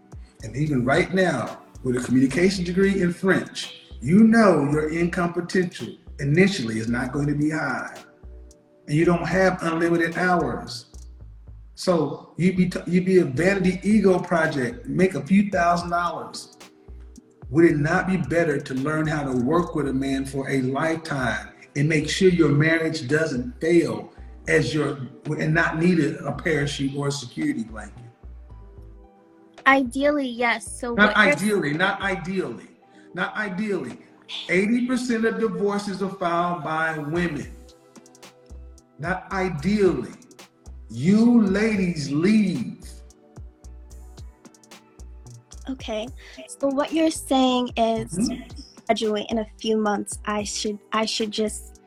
And 0.43 0.57
even 0.57 0.85
right 0.85 1.13
now, 1.13 1.61
with 1.83 1.97
a 1.97 2.01
communication 2.01 2.65
degree 2.65 3.03
in 3.03 3.13
French, 3.13 3.83
you 4.01 4.25
know 4.25 4.63
your 4.71 4.91
income 4.91 5.35
potential 5.35 5.89
initially 6.19 6.79
is 6.79 6.89
not 6.89 7.13
going 7.13 7.27
to 7.27 7.35
be 7.35 7.51
high. 7.51 7.95
And 8.87 8.97
you 8.97 9.05
don't 9.05 9.27
have 9.27 9.63
unlimited 9.63 10.17
hours. 10.17 10.87
So 11.75 12.33
you'd 12.39 12.57
be, 12.57 12.73
you'd 12.87 13.05
be 13.05 13.19
a 13.19 13.25
vanity 13.25 13.79
ego 13.83 14.19
project, 14.19 14.87
make 14.87 15.15
a 15.15 15.23
few 15.23 15.51
thousand 15.51 15.91
dollars. 15.91 16.52
Would 17.53 17.67
it 17.67 17.77
not 17.77 18.07
be 18.07 18.17
better 18.17 18.59
to 18.59 18.75
learn 18.75 19.07
how 19.07 19.31
to 19.31 19.37
work 19.45 19.75
with 19.75 19.87
a 19.87 19.93
man 19.93 20.25
for 20.25 20.49
a 20.49 20.63
lifetime 20.63 21.51
and 21.77 21.87
make 21.87 22.09
sure 22.09 22.31
your 22.31 22.49
marriage 22.49 23.07
doesn't 23.07 23.61
fail 23.61 24.11
as 24.49 24.73
your 24.73 25.07
and 25.39 25.53
not 25.53 25.79
need 25.79 26.01
a, 26.01 26.33
parachute 26.33 26.97
or 26.97 27.09
a 27.09 27.13
security 27.13 27.65
blanket? 27.65 28.05
Ideally, 29.67 30.29
yes. 30.29 30.81
So 30.81 30.95
Not 30.95 31.15
ideally, 31.15 31.75
not 31.75 32.01
ideally, 32.01 32.71
not 33.13 33.37
ideally. 33.37 33.99
80% 34.49 35.29
of 35.29 35.39
divorces 35.39 36.03
are 36.03 36.09
filed 36.09 36.65
by 36.65 36.97
women. 36.97 37.53
Not 38.99 39.31
ideally. 39.31 40.15
You 40.89 41.43
ladies 41.43 42.11
leave. 42.11 42.89
Okay. 45.73 46.07
So 46.47 46.69
what 46.69 46.93
you're 46.93 47.11
saying 47.11 47.71
is 47.77 48.13
Mhm. 48.19 48.39
graduate 48.87 49.27
in 49.31 49.39
a 49.39 49.47
few 49.59 49.77
months. 49.77 50.19
I 50.27 50.43
should 50.45 50.79
I 50.93 51.05
should 51.07 51.31
just 51.31 51.81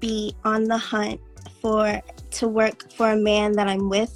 be 0.00 0.34
on 0.44 0.64
the 0.64 0.78
hunt 0.78 1.20
for 1.60 2.00
to 2.30 2.48
work 2.48 2.92
for 2.92 3.10
a 3.12 3.16
man 3.16 3.52
that 3.52 3.68
I'm 3.68 3.88
with 3.88 4.12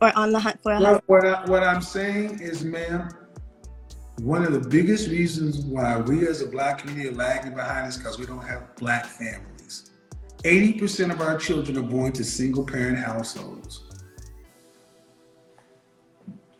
or 0.00 0.12
on 0.16 0.32
the 0.32 0.40
hunt 0.40 0.58
for 0.62 0.72
a 0.72 0.80
Well, 0.80 0.86
husband. 0.94 1.02
what, 1.06 1.26
I, 1.26 1.44
what 1.50 1.62
I'm 1.62 1.82
saying 1.82 2.40
is, 2.40 2.64
ma'am, 2.64 3.08
one 4.22 4.44
of 4.44 4.52
the 4.52 4.68
biggest 4.68 5.08
reasons 5.08 5.58
why 5.58 5.96
we 5.98 6.26
as 6.26 6.40
a 6.42 6.46
black 6.46 6.78
community 6.78 7.08
are 7.08 7.12
lagging 7.12 7.54
behind 7.54 7.88
is 7.88 7.96
because 7.96 8.18
we 8.18 8.26
don't 8.26 8.44
have 8.44 8.74
black 8.76 9.06
families. 9.06 9.90
80% 10.44 11.12
of 11.12 11.20
our 11.20 11.38
children 11.38 11.76
are 11.78 11.82
born 11.82 12.10
to 12.12 12.24
single 12.24 12.64
parent 12.64 12.98
households. 12.98 13.84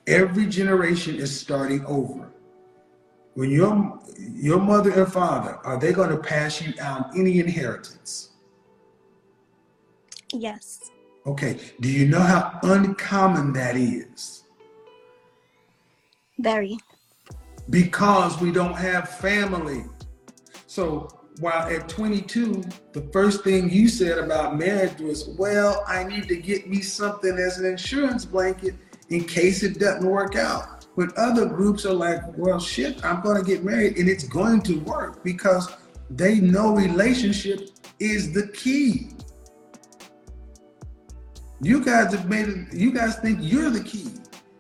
Every 0.07 0.47
generation 0.47 1.17
is 1.17 1.39
starting 1.39 1.85
over. 1.87 2.29
When 3.35 3.51
your 3.51 3.99
your 4.19 4.61
mother 4.61 4.91
and 4.91 5.13
father 5.13 5.59
are 5.65 5.79
they 5.79 5.93
going 5.93 6.11
to 6.11 6.19
pass 6.19 6.61
you 6.61 6.73
down 6.73 7.11
any 7.17 7.39
inheritance? 7.41 8.31
Yes. 10.35 10.91
Okay. 11.27 11.59
Do 11.81 11.89
you 11.91 12.07
know 12.09 12.21
how 12.21 12.59
uncommon 12.63 13.53
that 13.55 13.77
is? 13.77 14.45
Very. 16.39 16.79
because 17.71 18.41
we 18.41 18.51
don't 18.53 18.75
have 18.75 19.09
family. 19.09 19.85
So 20.67 21.09
while 21.41 21.69
at 21.73 21.89
22, 21.89 22.65
the 22.93 23.03
first 23.13 23.45
thing 23.45 23.71
you 23.71 23.89
said 23.89 24.19
about 24.19 24.59
marriage 24.59 24.99
was, 25.01 25.29
well, 25.39 25.85
I 25.87 26.05
need 26.05 26.29
to 26.29 26.37
get 26.37 26.69
me 26.69 26.81
something 26.83 27.39
as 27.39 27.59
an 27.59 27.67
insurance 27.67 28.25
blanket 28.25 28.75
in 29.13 29.25
case 29.25 29.63
it 29.63 29.79
doesn't 29.79 30.09
work 30.09 30.37
out. 30.37 30.87
But 30.97 31.17
other 31.17 31.47
groups 31.47 31.85
are 31.87 31.93
like, 31.93 32.21
well, 32.37 32.59
shit, 32.59 33.05
I'm 33.05 33.23
going 33.23 33.43
to 33.43 33.45
get 33.45 33.63
married 33.63 33.99
and 33.99 34.09
it's 34.09 34.25
going 34.25 34.63
to 34.63 34.81
work 34.81 35.23
because 35.23 35.71
they 36.11 36.41
know 36.41 36.75
relationship 36.75 37.71
is 37.99 38.33
the 38.33 38.49
key. 38.49 39.11
You 41.61 41.85
guys 41.85 42.13
have 42.13 42.29
made 42.29 42.49
it, 42.49 42.73
you 42.73 42.93
guys 42.93 43.17
think 43.17 43.39
you're 43.41 43.71
the 43.71 43.85
key. 43.85 44.09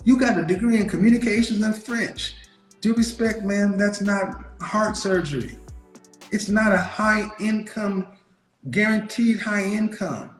You 0.04 0.18
got 0.18 0.38
a 0.38 0.44
degree 0.44 0.80
in 0.80 0.88
communications 0.88 1.62
and 1.62 1.76
French. 1.76 2.36
Due 2.80 2.94
respect, 2.94 3.42
man, 3.42 3.76
that's 3.76 4.00
not 4.00 4.44
heart 4.60 4.96
surgery. 4.96 5.58
It's 6.30 6.48
not 6.48 6.72
a 6.72 6.78
high 6.78 7.28
income, 7.40 8.06
guaranteed 8.70 9.40
high 9.40 9.64
income. 9.64 10.30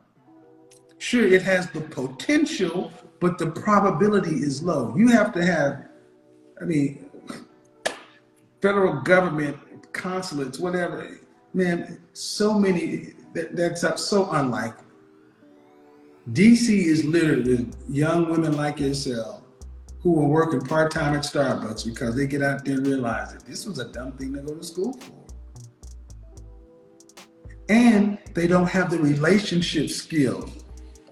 Sure, 0.97 1.25
it 1.27 1.41
has 1.41 1.69
the 1.71 1.81
potential, 1.81 2.91
but 3.23 3.37
the 3.37 3.49
probability 3.49 4.35
is 4.35 4.61
low. 4.61 4.93
You 4.97 5.07
have 5.07 5.31
to 5.31 5.45
have, 5.45 5.85
I 6.61 6.65
mean, 6.65 7.09
federal 8.61 9.01
government, 9.01 9.57
consulates, 9.93 10.59
whatever. 10.59 11.19
Man, 11.53 12.01
so 12.11 12.59
many, 12.59 13.13
that, 13.33 13.55
that's 13.55 14.03
so 14.03 14.29
unlike. 14.31 14.73
DC 16.33 16.67
is 16.67 17.05
literally 17.05 17.69
young 17.87 18.29
women 18.29 18.57
like 18.57 18.81
yourself 18.81 19.43
who 20.01 20.19
are 20.19 20.27
working 20.27 20.59
part 20.59 20.91
time 20.91 21.15
at 21.15 21.23
Starbucks 21.23 21.85
because 21.85 22.17
they 22.17 22.27
get 22.27 22.41
out 22.41 22.65
there 22.65 22.73
and 22.73 22.85
realize 22.85 23.31
that 23.31 23.45
this 23.45 23.65
was 23.65 23.79
a 23.79 23.85
dumb 23.85 24.11
thing 24.17 24.33
to 24.33 24.41
go 24.41 24.53
to 24.53 24.63
school 24.65 24.91
for. 24.99 25.23
And 27.69 28.17
they 28.33 28.47
don't 28.47 28.67
have 28.67 28.91
the 28.91 28.99
relationship 28.99 29.91
skill. 29.91 30.49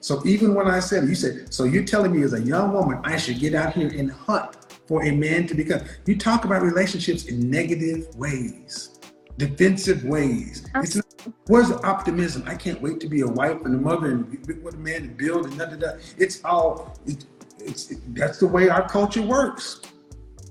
So 0.02 0.22
even 0.26 0.56
when 0.56 0.68
I 0.68 0.80
said, 0.80 1.08
you 1.08 1.14
said, 1.14 1.54
so 1.54 1.64
you're 1.64 1.84
telling 1.84 2.12
me 2.12 2.24
as 2.24 2.34
a 2.34 2.42
young 2.42 2.74
woman, 2.74 3.00
I 3.04 3.18
should 3.18 3.40
get 3.40 3.54
out 3.54 3.74
here 3.74 3.88
and 3.88 4.12
hunt 4.12 4.58
for 4.88 5.04
a 5.04 5.12
man 5.12 5.46
to 5.48 5.54
become. 5.54 5.82
You 6.08 6.18
talk 6.18 6.44
about 6.44 6.64
relationships 6.64 7.26
in 7.26 7.50
negative 7.50 8.14
ways, 8.16 9.00
defensive 9.38 10.04
ways. 10.04 10.68
It's 10.76 10.96
not, 10.96 11.06
where's 11.46 11.70
the 11.70 11.80
optimism? 11.88 12.44
I 12.48 12.56
can't 12.56 12.82
wait 12.82 13.00
to 13.02 13.08
be 13.08 13.22
a 13.22 13.28
wife 13.28 13.62
and 13.64 13.76
a 13.76 13.78
mother 13.78 14.08
and 14.08 14.64
with 14.64 14.74
a 14.74 14.78
man 14.78 15.04
and 15.04 15.18
build 15.18 15.46
and 15.46 15.58
da 15.60 15.66
da 15.66 15.76
da. 15.76 15.92
It's 16.18 16.44
all, 16.44 16.98
it, 17.06 17.26
it's 17.60 17.92
it, 17.92 18.00
that's 18.16 18.40
the 18.40 18.48
way 18.48 18.70
our 18.70 18.90
culture 18.90 19.22
works. 19.22 19.82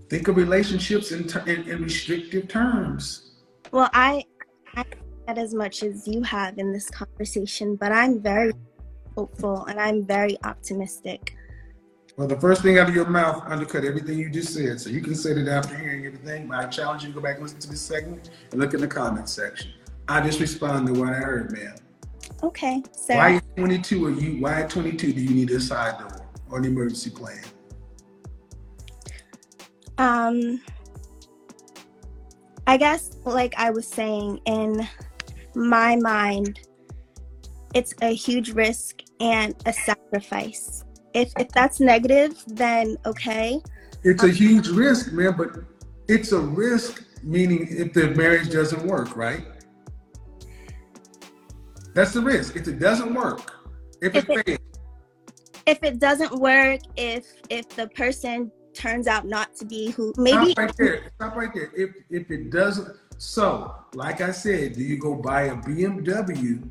Think 0.08 0.28
of 0.28 0.36
relationships 0.36 1.10
in, 1.10 1.26
ter- 1.26 1.44
in, 1.46 1.68
in 1.68 1.82
restrictive 1.82 2.46
terms. 2.46 3.32
Well, 3.72 3.90
I 3.92 4.24
I 4.74 4.84
as 5.26 5.54
much 5.54 5.82
as 5.82 6.08
you 6.08 6.22
have 6.22 6.58
in 6.58 6.72
this 6.72 6.88
conversation, 6.90 7.76
but 7.76 7.92
I'm 7.92 8.20
very 8.20 8.52
hopeful 9.20 9.66
and 9.66 9.78
I'm 9.78 10.06
very 10.06 10.36
optimistic. 10.44 11.36
Well, 12.16 12.26
the 12.26 12.40
first 12.40 12.62
thing 12.62 12.78
out 12.78 12.88
of 12.88 12.94
your 12.94 13.06
mouth 13.06 13.42
undercut 13.46 13.84
everything 13.84 14.18
you 14.18 14.30
just 14.30 14.54
said. 14.54 14.80
So 14.80 14.88
you 14.90 15.00
can 15.00 15.14
say 15.14 15.32
that 15.34 15.48
after 15.48 15.76
hearing 15.76 16.06
everything. 16.06 16.48
But 16.48 16.58
I 16.58 16.66
challenge 16.66 17.02
you 17.02 17.08
to 17.08 17.14
go 17.14 17.20
back 17.20 17.34
and 17.34 17.42
listen 17.42 17.60
to 17.60 17.68
this 17.68 17.82
segment 17.82 18.30
and 18.50 18.60
look 18.60 18.74
in 18.74 18.80
the 18.80 18.88
comments 18.88 19.32
section. 19.32 19.72
I 20.08 20.20
just 20.22 20.40
respond 20.40 20.86
to 20.88 20.92
what 20.94 21.10
I 21.10 21.16
heard, 21.16 21.52
man. 21.52 21.76
Okay, 22.42 22.82
so 22.96 23.14
Why 23.14 23.36
at 23.36 23.56
22 23.56 24.06
are 24.06 24.10
you? 24.10 24.40
Why 24.40 24.62
at 24.62 24.70
22 24.70 25.12
do 25.12 25.20
you 25.20 25.30
need 25.30 25.50
a 25.50 25.60
side 25.60 25.98
door 25.98 26.26
or 26.48 26.58
an 26.58 26.64
emergency 26.64 27.10
plan? 27.10 27.44
um 29.98 30.60
I 32.66 32.78
guess 32.78 33.16
like 33.24 33.54
I 33.58 33.68
was 33.70 33.86
saying 33.86 34.40
in 34.46 34.88
my 35.54 35.96
mind 35.96 36.60
it's 37.74 37.94
a 38.00 38.14
huge 38.14 38.50
risk 38.52 39.02
and 39.20 39.54
a 39.66 39.72
sacrifice. 39.72 40.84
If 41.14 41.32
if 41.38 41.48
that's 41.48 41.80
negative, 41.80 42.42
then 42.46 42.96
okay. 43.06 43.60
It's 44.02 44.22
a 44.22 44.26
um, 44.26 44.32
huge 44.32 44.68
risk, 44.68 45.12
man. 45.12 45.34
But 45.36 45.50
it's 46.08 46.32
a 46.32 46.38
risk, 46.38 47.04
meaning 47.22 47.66
if 47.70 47.92
the 47.92 48.10
marriage 48.10 48.50
doesn't 48.50 48.84
work, 48.86 49.16
right? 49.16 49.44
That's 51.94 52.12
the 52.12 52.20
risk. 52.20 52.56
If 52.56 52.68
it 52.68 52.78
doesn't 52.78 53.14
work, 53.14 53.52
if 54.00 54.14
it 54.14 54.24
If 54.24 54.30
it- 54.30 54.46
fails. 54.46 54.58
If 55.66 55.78
it 55.84 55.98
doesn't 56.00 56.34
work, 56.40 56.80
if 56.96 57.26
if 57.48 57.68
the 57.68 57.88
person 57.88 58.50
turns 58.72 59.06
out 59.06 59.26
not 59.26 59.54
to 59.56 59.64
be 59.64 59.90
who 59.90 60.12
maybe 60.16 60.52
Stop 60.52 60.58
right 60.58 60.76
there. 60.78 61.12
Stop 61.16 61.36
right 61.36 61.54
there. 61.54 61.70
If 61.76 61.90
if 62.08 62.30
it 62.30 62.50
doesn't, 62.50 62.96
so 63.18 63.74
like 63.94 64.20
I 64.20 64.30
said, 64.30 64.72
do 64.72 64.82
you 64.82 64.98
go 64.98 65.14
buy 65.14 65.42
a 65.42 65.56
BMW 65.56 66.68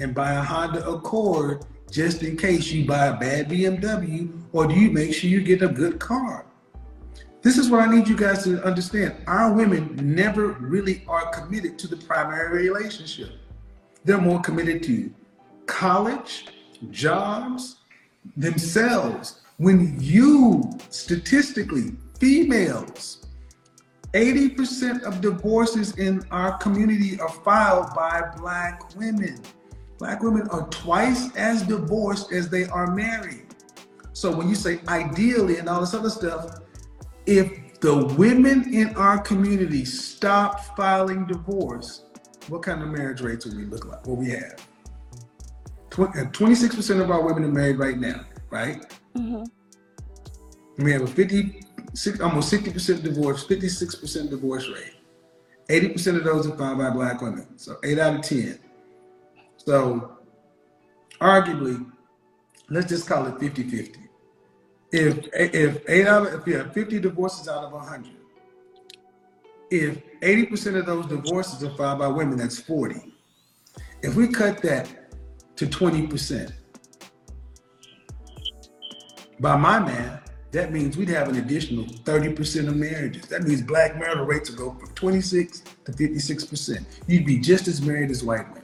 and 0.00 0.14
buy 0.14 0.32
a 0.32 0.42
Honda 0.42 0.86
Accord 0.88 1.64
just 1.92 2.22
in 2.22 2.38
case 2.38 2.72
you 2.72 2.86
buy 2.86 3.08
a 3.08 3.16
bad 3.16 3.50
BMW, 3.50 4.32
or 4.52 4.66
do 4.66 4.74
you 4.74 4.90
make 4.90 5.12
sure 5.12 5.28
you 5.28 5.42
get 5.42 5.60
a 5.60 5.68
good 5.68 6.00
car? 6.00 6.46
This 7.42 7.58
is 7.58 7.68
what 7.68 7.86
I 7.86 7.94
need 7.94 8.08
you 8.08 8.16
guys 8.16 8.44
to 8.44 8.64
understand. 8.64 9.14
Our 9.26 9.52
women 9.52 9.94
never 10.00 10.52
really 10.52 11.04
are 11.06 11.30
committed 11.30 11.78
to 11.80 11.88
the 11.88 11.96
primary 11.96 12.68
relationship. 12.68 13.32
They're 14.04 14.20
more 14.20 14.40
committed 14.40 14.82
to 14.84 15.12
college, 15.66 16.46
jobs, 16.90 17.76
themselves. 18.38 19.42
When 19.58 20.00
you, 20.00 20.62
statistically, 20.88 21.92
females, 22.18 23.26
80% 24.14 25.02
of 25.02 25.20
divorces 25.20 25.98
in 25.98 26.22
our 26.30 26.56
community 26.56 27.20
are 27.20 27.28
filed 27.28 27.94
by 27.94 28.30
Black 28.38 28.96
women. 28.96 29.42
Black 30.02 30.20
women 30.20 30.48
are 30.48 30.66
twice 30.66 31.32
as 31.36 31.62
divorced 31.62 32.32
as 32.32 32.48
they 32.48 32.64
are 32.64 32.92
married. 32.92 33.46
So 34.12 34.36
when 34.36 34.48
you 34.48 34.56
say 34.56 34.80
ideally 34.88 35.58
and 35.58 35.68
all 35.68 35.80
this 35.80 35.94
other 35.94 36.10
stuff, 36.10 36.58
if 37.24 37.78
the 37.78 38.06
women 38.18 38.74
in 38.74 38.96
our 38.96 39.18
community 39.18 39.84
stop 39.84 40.76
filing 40.76 41.24
divorce, 41.24 42.06
what 42.48 42.64
kind 42.64 42.82
of 42.82 42.88
marriage 42.88 43.20
rates 43.20 43.46
would 43.46 43.56
we 43.56 43.64
look 43.64 43.84
like? 43.84 44.04
What 44.04 44.18
we 44.18 44.30
have? 44.30 44.66
Uh, 45.96 46.26
26% 46.32 47.00
of 47.00 47.08
our 47.08 47.24
women 47.24 47.44
are 47.44 47.52
married 47.52 47.78
right 47.78 47.96
now, 47.96 48.24
right? 48.50 48.84
Mhm. 49.16 49.46
We 50.78 50.90
have 50.90 51.02
a 51.02 51.06
50, 51.06 51.60
almost 52.20 52.50
60% 52.50 53.04
divorce, 53.04 53.44
56% 53.44 54.30
divorce 54.30 54.68
rate. 54.68 54.96
80% 55.70 56.16
of 56.16 56.24
those 56.24 56.48
are 56.48 56.56
found 56.56 56.78
by 56.78 56.90
black 56.90 57.22
women. 57.22 57.56
So 57.56 57.76
8 57.84 58.00
out 58.00 58.16
of 58.16 58.22
10. 58.22 58.58
So 59.64 60.18
arguably, 61.20 61.90
let's 62.68 62.88
just 62.88 63.06
call 63.06 63.26
it 63.26 63.34
50-50. 63.36 63.96
If 64.94 65.28
if 65.32 65.88
eight 65.88 66.06
out 66.06 66.26
of 66.26 66.40
if 66.40 66.46
you 66.46 66.58
have 66.58 66.74
50 66.74 67.00
divorces 67.00 67.48
out 67.48 67.64
of 67.64 67.72
100, 67.72 68.12
if 69.70 70.02
80% 70.20 70.78
of 70.78 70.84
those 70.84 71.06
divorces 71.06 71.64
are 71.64 71.74
filed 71.76 72.00
by 72.00 72.08
women, 72.08 72.36
that's 72.36 72.60
40. 72.60 73.14
If 74.02 74.16
we 74.16 74.28
cut 74.28 74.60
that 74.62 74.88
to 75.56 75.66
20%, 75.66 76.52
by 79.40 79.56
my 79.56 79.78
math, 79.78 80.30
that 80.50 80.72
means 80.72 80.98
we'd 80.98 81.08
have 81.08 81.28
an 81.28 81.36
additional 81.36 81.84
30% 81.86 82.68
of 82.68 82.76
marriages. 82.76 83.26
That 83.28 83.44
means 83.44 83.62
black 83.62 83.98
marital 83.98 84.26
rates 84.26 84.50
would 84.50 84.58
go 84.58 84.72
from 84.72 84.90
26 84.90 85.62
to 85.86 85.92
56%. 85.92 86.84
You'd 87.06 87.24
be 87.24 87.38
just 87.38 87.66
as 87.66 87.80
married 87.80 88.10
as 88.10 88.22
white 88.22 88.46
women. 88.52 88.61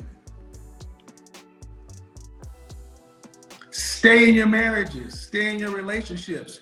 Stay 3.98 4.28
in 4.28 4.34
your 4.36 4.46
marriages, 4.46 5.22
stay 5.22 5.52
in 5.52 5.58
your 5.58 5.72
relationships. 5.72 6.60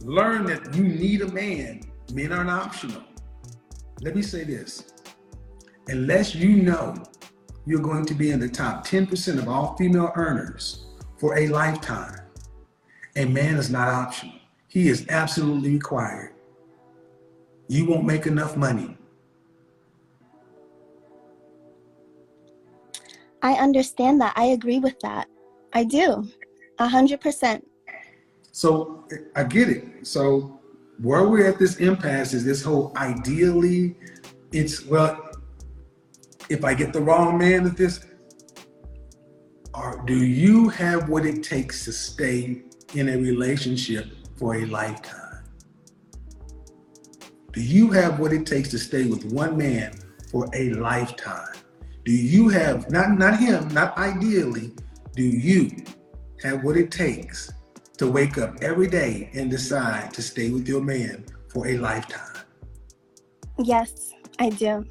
Learn 0.00 0.46
that 0.46 0.74
you 0.74 0.84
need 0.84 1.20
a 1.20 1.30
man. 1.30 1.82
Men 2.14 2.32
aren't 2.32 2.48
optional. 2.48 3.02
Let 4.00 4.16
me 4.16 4.22
say 4.22 4.42
this 4.42 4.94
unless 5.88 6.34
you 6.34 6.48
know 6.48 6.94
you're 7.66 7.82
going 7.82 8.06
to 8.06 8.14
be 8.14 8.30
in 8.30 8.40
the 8.40 8.48
top 8.48 8.86
10% 8.86 9.36
of 9.36 9.50
all 9.50 9.76
female 9.76 10.12
earners 10.14 10.86
for 11.18 11.36
a 11.36 11.48
lifetime, 11.48 12.22
a 13.16 13.26
man 13.26 13.56
is 13.56 13.68
not 13.68 13.88
optional. 13.88 14.36
He 14.68 14.88
is 14.88 15.04
absolutely 15.10 15.74
required. 15.74 16.36
You 17.68 17.84
won't 17.84 18.06
make 18.06 18.24
enough 18.24 18.56
money. 18.56 18.96
I 23.42 23.52
understand 23.56 24.22
that. 24.22 24.32
I 24.36 24.46
agree 24.46 24.78
with 24.78 24.98
that. 25.00 25.28
I 25.74 25.84
do. 25.84 26.26
A 26.78 26.88
hundred 26.88 27.20
percent. 27.20 27.66
So 28.52 29.04
I 29.34 29.44
get 29.44 29.68
it. 29.68 30.06
So 30.06 30.60
where 31.00 31.28
we're 31.28 31.46
at 31.46 31.58
this 31.58 31.76
impasse 31.76 32.34
is 32.34 32.44
this 32.44 32.62
whole 32.62 32.92
ideally, 32.96 33.96
it's 34.52 34.84
well, 34.84 35.30
if 36.48 36.64
I 36.64 36.74
get 36.74 36.92
the 36.92 37.00
wrong 37.00 37.38
man 37.38 37.66
at 37.66 37.76
this, 37.76 38.04
or 39.74 40.02
do 40.06 40.24
you 40.24 40.68
have 40.70 41.08
what 41.08 41.24
it 41.26 41.42
takes 41.42 41.84
to 41.84 41.92
stay 41.92 42.62
in 42.94 43.08
a 43.10 43.16
relationship 43.16 44.06
for 44.36 44.56
a 44.56 44.64
lifetime? 44.66 45.44
Do 47.52 47.62
you 47.62 47.90
have 47.90 48.18
what 48.18 48.32
it 48.32 48.46
takes 48.46 48.70
to 48.70 48.78
stay 48.78 49.04
with 49.06 49.24
one 49.32 49.56
man 49.56 49.92
for 50.30 50.48
a 50.54 50.70
lifetime? 50.74 51.54
Do 52.04 52.12
you 52.12 52.48
have 52.48 52.90
not 52.90 53.18
not 53.18 53.38
him, 53.38 53.68
not 53.68 53.96
ideally, 53.98 54.72
do 55.14 55.22
you 55.22 55.70
have 56.42 56.64
what 56.64 56.76
it 56.76 56.90
takes 56.90 57.52
to 57.98 58.10
wake 58.10 58.38
up 58.38 58.56
every 58.62 58.86
day 58.86 59.30
and 59.34 59.50
decide 59.50 60.12
to 60.14 60.22
stay 60.22 60.50
with 60.50 60.68
your 60.68 60.80
man 60.80 61.24
for 61.48 61.66
a 61.66 61.76
lifetime? 61.78 62.44
Yes, 63.58 64.12
I 64.38 64.50
do. 64.50 64.84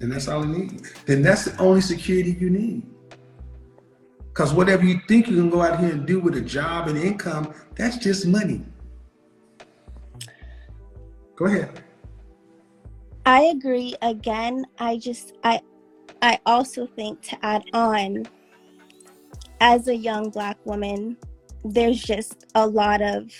And 0.00 0.12
that's 0.12 0.28
all 0.28 0.44
you 0.44 0.58
need. 0.58 0.82
Then 1.06 1.22
that's 1.22 1.44
the 1.44 1.58
only 1.60 1.80
security 1.80 2.36
you 2.38 2.50
need. 2.50 2.82
Because 4.28 4.52
whatever 4.52 4.84
you 4.84 5.00
think 5.08 5.28
you 5.28 5.36
can 5.36 5.48
go 5.48 5.62
out 5.62 5.80
here 5.80 5.92
and 5.92 6.06
do 6.06 6.20
with 6.20 6.36
a 6.36 6.42
job 6.42 6.88
and 6.88 6.98
income, 6.98 7.54
that's 7.74 7.96
just 7.96 8.26
money. 8.26 8.62
Go 11.36 11.46
ahead. 11.46 11.82
I 13.24 13.42
agree. 13.44 13.94
Again, 14.02 14.66
I 14.78 14.98
just 14.98 15.34
I 15.42 15.60
I 16.22 16.38
also 16.44 16.86
think 16.86 17.22
to 17.22 17.44
add 17.44 17.64
on 17.72 18.26
as 19.60 19.88
a 19.88 19.96
young 19.96 20.30
black 20.30 20.58
woman, 20.64 21.16
there's 21.64 22.02
just 22.02 22.46
a 22.54 22.66
lot 22.66 23.02
of 23.02 23.30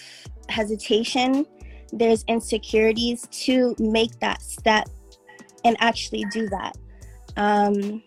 hesitation. 0.48 1.46
There's 1.92 2.24
insecurities 2.28 3.26
to 3.44 3.74
make 3.78 4.18
that 4.20 4.42
step 4.42 4.88
and 5.64 5.76
actually 5.80 6.24
do 6.32 6.48
that. 6.48 6.76
Um, 7.36 8.02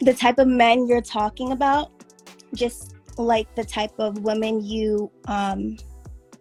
the 0.00 0.14
type 0.14 0.38
of 0.38 0.46
men 0.46 0.86
you're 0.86 1.00
talking 1.00 1.52
about, 1.52 1.90
just 2.54 2.94
like 3.16 3.52
the 3.54 3.64
type 3.64 3.92
of 3.98 4.22
women 4.22 4.64
you 4.64 5.10
um, 5.26 5.76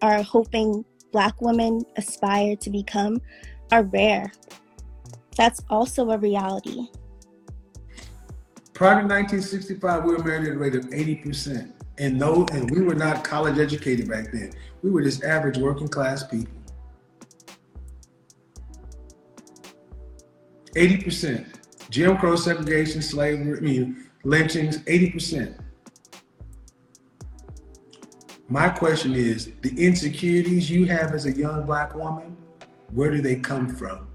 are 0.01 0.21
hoping 0.21 0.85
black 1.11 1.41
women 1.41 1.83
aspire 1.95 2.55
to 2.57 2.69
become, 2.69 3.19
are 3.71 3.83
rare. 3.83 4.31
That's 5.35 5.63
also 5.69 6.11
a 6.11 6.17
reality. 6.17 6.87
Prior 8.77 9.01
to 9.01 9.07
1965, 9.07 10.03
we 10.03 10.13
were 10.13 10.23
married 10.23 10.49
at 10.49 10.53
a 10.53 10.57
rate 10.59 10.75
of 10.75 10.85
80%. 10.91 11.71
And 11.97 12.19
no, 12.19 12.45
and 12.51 12.69
we 12.69 12.81
were 12.81 12.93
not 12.93 13.23
college 13.23 13.57
educated 13.57 14.07
back 14.07 14.31
then. 14.31 14.53
We 14.83 14.91
were 14.91 15.01
just 15.01 15.23
average 15.23 15.57
working 15.57 15.87
class 15.87 16.23
people. 16.23 16.53
80%. 20.75 21.47
Jim 21.89 22.17
Crow 22.19 22.35
segregation, 22.35 23.01
slavery, 23.01 23.57
I 23.57 23.61
mean, 23.61 24.09
lynchings, 24.23 24.77
80%. 24.83 25.59
My 28.47 28.69
question 28.69 29.15
is 29.15 29.53
the 29.61 29.73
insecurities 29.83 30.69
you 30.69 30.85
have 30.85 31.13
as 31.13 31.25
a 31.25 31.31
young 31.31 31.65
black 31.65 31.95
woman, 31.95 32.37
where 32.93 33.09
do 33.09 33.21
they 33.21 33.37
come 33.37 33.75
from? 33.75 34.07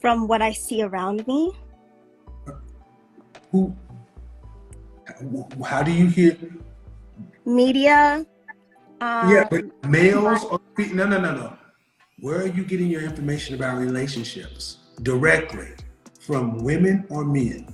From 0.00 0.28
what 0.28 0.40
I 0.40 0.52
see 0.52 0.84
around 0.84 1.26
me. 1.26 1.50
Who, 3.52 3.76
how 5.64 5.82
do 5.82 5.92
you 5.92 6.06
hear? 6.06 6.36
Media. 7.44 8.24
Um, 9.00 9.30
yeah, 9.30 9.46
but 9.48 9.64
males 9.88 10.44
or 10.44 10.60
no, 10.78 11.06
no, 11.06 11.20
no, 11.20 11.34
no. 11.34 11.56
Where 12.20 12.40
are 12.40 12.46
you 12.46 12.64
getting 12.64 12.86
your 12.88 13.02
information 13.02 13.54
about 13.54 13.78
relationships? 13.78 14.78
Directly 15.02 15.68
from 16.20 16.64
women 16.64 17.04
or 17.10 17.24
men? 17.24 17.68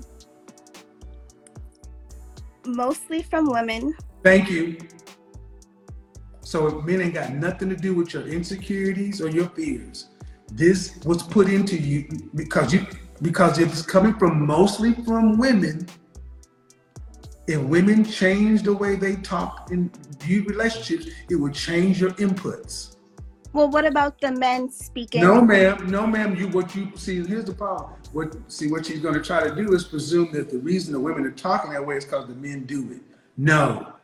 Mostly 2.66 3.22
from 3.22 3.46
women. 3.46 3.94
Thank 4.24 4.50
you. 4.50 4.78
So 6.40 6.80
men 6.80 7.02
ain't 7.02 7.14
got 7.14 7.34
nothing 7.34 7.68
to 7.68 7.76
do 7.76 7.94
with 7.94 8.14
your 8.14 8.26
insecurities 8.26 9.20
or 9.20 9.28
your 9.28 9.48
fears. 9.50 10.08
This 10.50 10.96
was 11.04 11.22
put 11.22 11.48
into 11.48 11.76
you 11.76 12.08
because 12.34 12.72
you 12.72 12.86
because 13.22 13.58
it's 13.58 13.82
coming 13.82 14.14
from 14.14 14.46
mostly 14.46 14.94
from 15.04 15.38
women. 15.38 15.86
If 17.46 17.60
women 17.62 18.04
change 18.04 18.62
the 18.62 18.74
way 18.74 18.96
they 18.96 19.16
talk 19.16 19.70
and 19.70 19.94
view 20.18 20.44
relationships, 20.44 21.06
it 21.30 21.36
would 21.36 21.54
change 21.54 22.00
your 22.00 22.10
inputs. 22.12 22.96
Well, 23.52 23.70
what 23.70 23.86
about 23.86 24.20
the 24.20 24.30
men 24.30 24.70
speaking? 24.70 25.22
No, 25.22 25.40
ma'am. 25.40 25.90
No, 25.90 26.06
ma'am. 26.06 26.36
You 26.36 26.48
what 26.48 26.74
you 26.74 26.92
see? 26.94 27.26
Here's 27.26 27.46
the 27.46 27.54
problem. 27.54 27.92
What 28.12 28.36
see? 28.52 28.70
What 28.70 28.84
she's 28.84 29.00
going 29.00 29.14
to 29.14 29.22
try 29.22 29.42
to 29.48 29.54
do 29.54 29.72
is 29.72 29.84
presume 29.84 30.30
that 30.32 30.50
the 30.50 30.58
reason 30.58 30.92
the 30.92 31.00
women 31.00 31.24
are 31.24 31.30
talking 31.30 31.72
that 31.72 31.84
way 31.84 31.96
is 31.96 32.04
because 32.04 32.26
the 32.26 32.34
men 32.34 32.64
do 32.64 32.92
it. 32.92 33.00
No, 33.38 33.94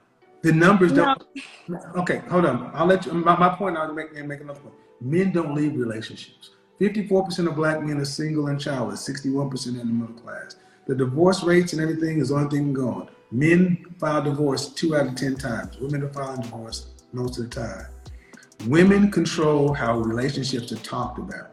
the 0.42 0.52
numbers 0.52 0.92
don't. 0.92 1.22
No. 1.68 1.78
Okay, 1.96 2.22
hold 2.30 2.46
on. 2.46 2.70
I'll 2.74 2.86
let 2.86 3.04
you. 3.04 3.12
My, 3.12 3.36
my 3.38 3.50
point. 3.50 3.76
I'll 3.76 3.92
make 3.92 4.14
make 4.24 4.40
another 4.40 4.60
point. 4.60 4.74
Men 5.02 5.32
don't 5.32 5.54
leave 5.54 5.76
relationships. 5.76 6.50
54% 6.80 7.48
of 7.48 7.54
black 7.54 7.82
men 7.82 7.98
are 7.98 8.04
single 8.04 8.48
and 8.48 8.60
childless. 8.60 9.08
61% 9.08 9.66
in 9.66 9.78
the 9.78 9.84
middle 9.84 10.14
class. 10.14 10.56
The 10.86 10.94
divorce 10.94 11.42
rates 11.42 11.72
and 11.72 11.80
everything 11.80 12.18
is 12.18 12.30
on 12.30 12.50
thing 12.50 12.72
going. 12.72 13.08
Men 13.30 13.84
file 13.98 14.22
divorce 14.22 14.68
two 14.68 14.96
out 14.96 15.06
of 15.06 15.14
ten 15.14 15.36
times. 15.36 15.78
Women 15.78 16.02
are 16.02 16.12
filing 16.12 16.42
divorce 16.42 16.88
most 17.12 17.38
of 17.38 17.48
the 17.48 17.54
time. 17.54 17.86
Women 18.66 19.10
control 19.10 19.72
how 19.72 19.98
relationships 19.98 20.72
are 20.72 20.76
talked 20.76 21.18
about. 21.18 21.50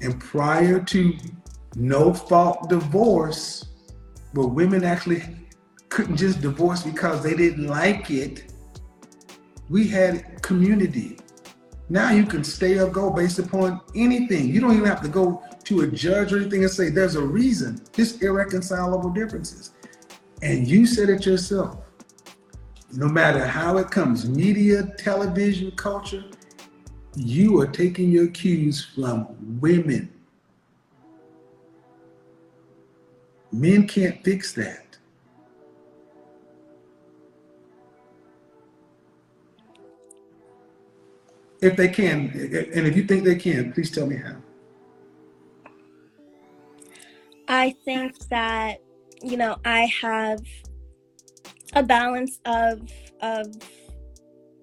And 0.00 0.20
prior 0.20 0.80
to 0.80 1.16
no 1.76 2.12
fault 2.12 2.68
divorce, 2.68 3.66
where 4.32 4.46
women 4.46 4.84
actually 4.84 5.22
couldn't 5.88 6.16
just 6.16 6.40
divorce 6.40 6.82
because 6.82 7.22
they 7.22 7.34
didn't 7.34 7.66
like 7.66 8.10
it, 8.10 8.52
we 9.68 9.88
had 9.88 10.42
community. 10.42 11.18
Now 11.88 12.10
you 12.10 12.24
can 12.24 12.42
stay 12.42 12.78
or 12.78 12.90
go 12.90 13.10
based 13.10 13.38
upon 13.38 13.80
anything. 13.94 14.48
You 14.48 14.60
don't 14.60 14.74
even 14.74 14.86
have 14.86 15.02
to 15.02 15.08
go 15.08 15.42
to 15.64 15.80
a 15.82 15.86
judge 15.86 16.32
or 16.32 16.38
anything 16.38 16.62
and 16.62 16.70
say 16.70 16.90
there's 16.90 17.14
a 17.14 17.22
reason, 17.22 17.80
just 17.92 18.22
irreconcilable 18.22 19.10
differences. 19.10 19.72
And 20.42 20.66
you 20.66 20.86
said 20.86 21.08
it 21.08 21.24
yourself 21.24 21.78
no 22.92 23.08
matter 23.08 23.44
how 23.46 23.78
it 23.78 23.90
comes, 23.90 24.28
media, 24.28 24.94
television, 24.98 25.70
culture, 25.72 26.24
you 27.14 27.60
are 27.60 27.66
taking 27.66 28.10
your 28.10 28.28
cues 28.28 28.84
from 28.94 29.26
women. 29.60 30.12
Men 33.52 33.86
can't 33.86 34.22
fix 34.24 34.52
that. 34.54 34.85
If 41.60 41.76
they 41.76 41.88
can, 41.88 42.30
and 42.74 42.86
if 42.86 42.96
you 42.96 43.04
think 43.04 43.24
they 43.24 43.36
can, 43.36 43.72
please 43.72 43.90
tell 43.90 44.06
me 44.06 44.16
how. 44.16 44.36
I 47.48 47.74
think 47.84 48.18
that, 48.28 48.82
you 49.22 49.36
know, 49.36 49.56
I 49.64 49.86
have 50.02 50.40
a 51.74 51.82
balance 51.82 52.40
of 52.44 52.90
of 53.20 53.54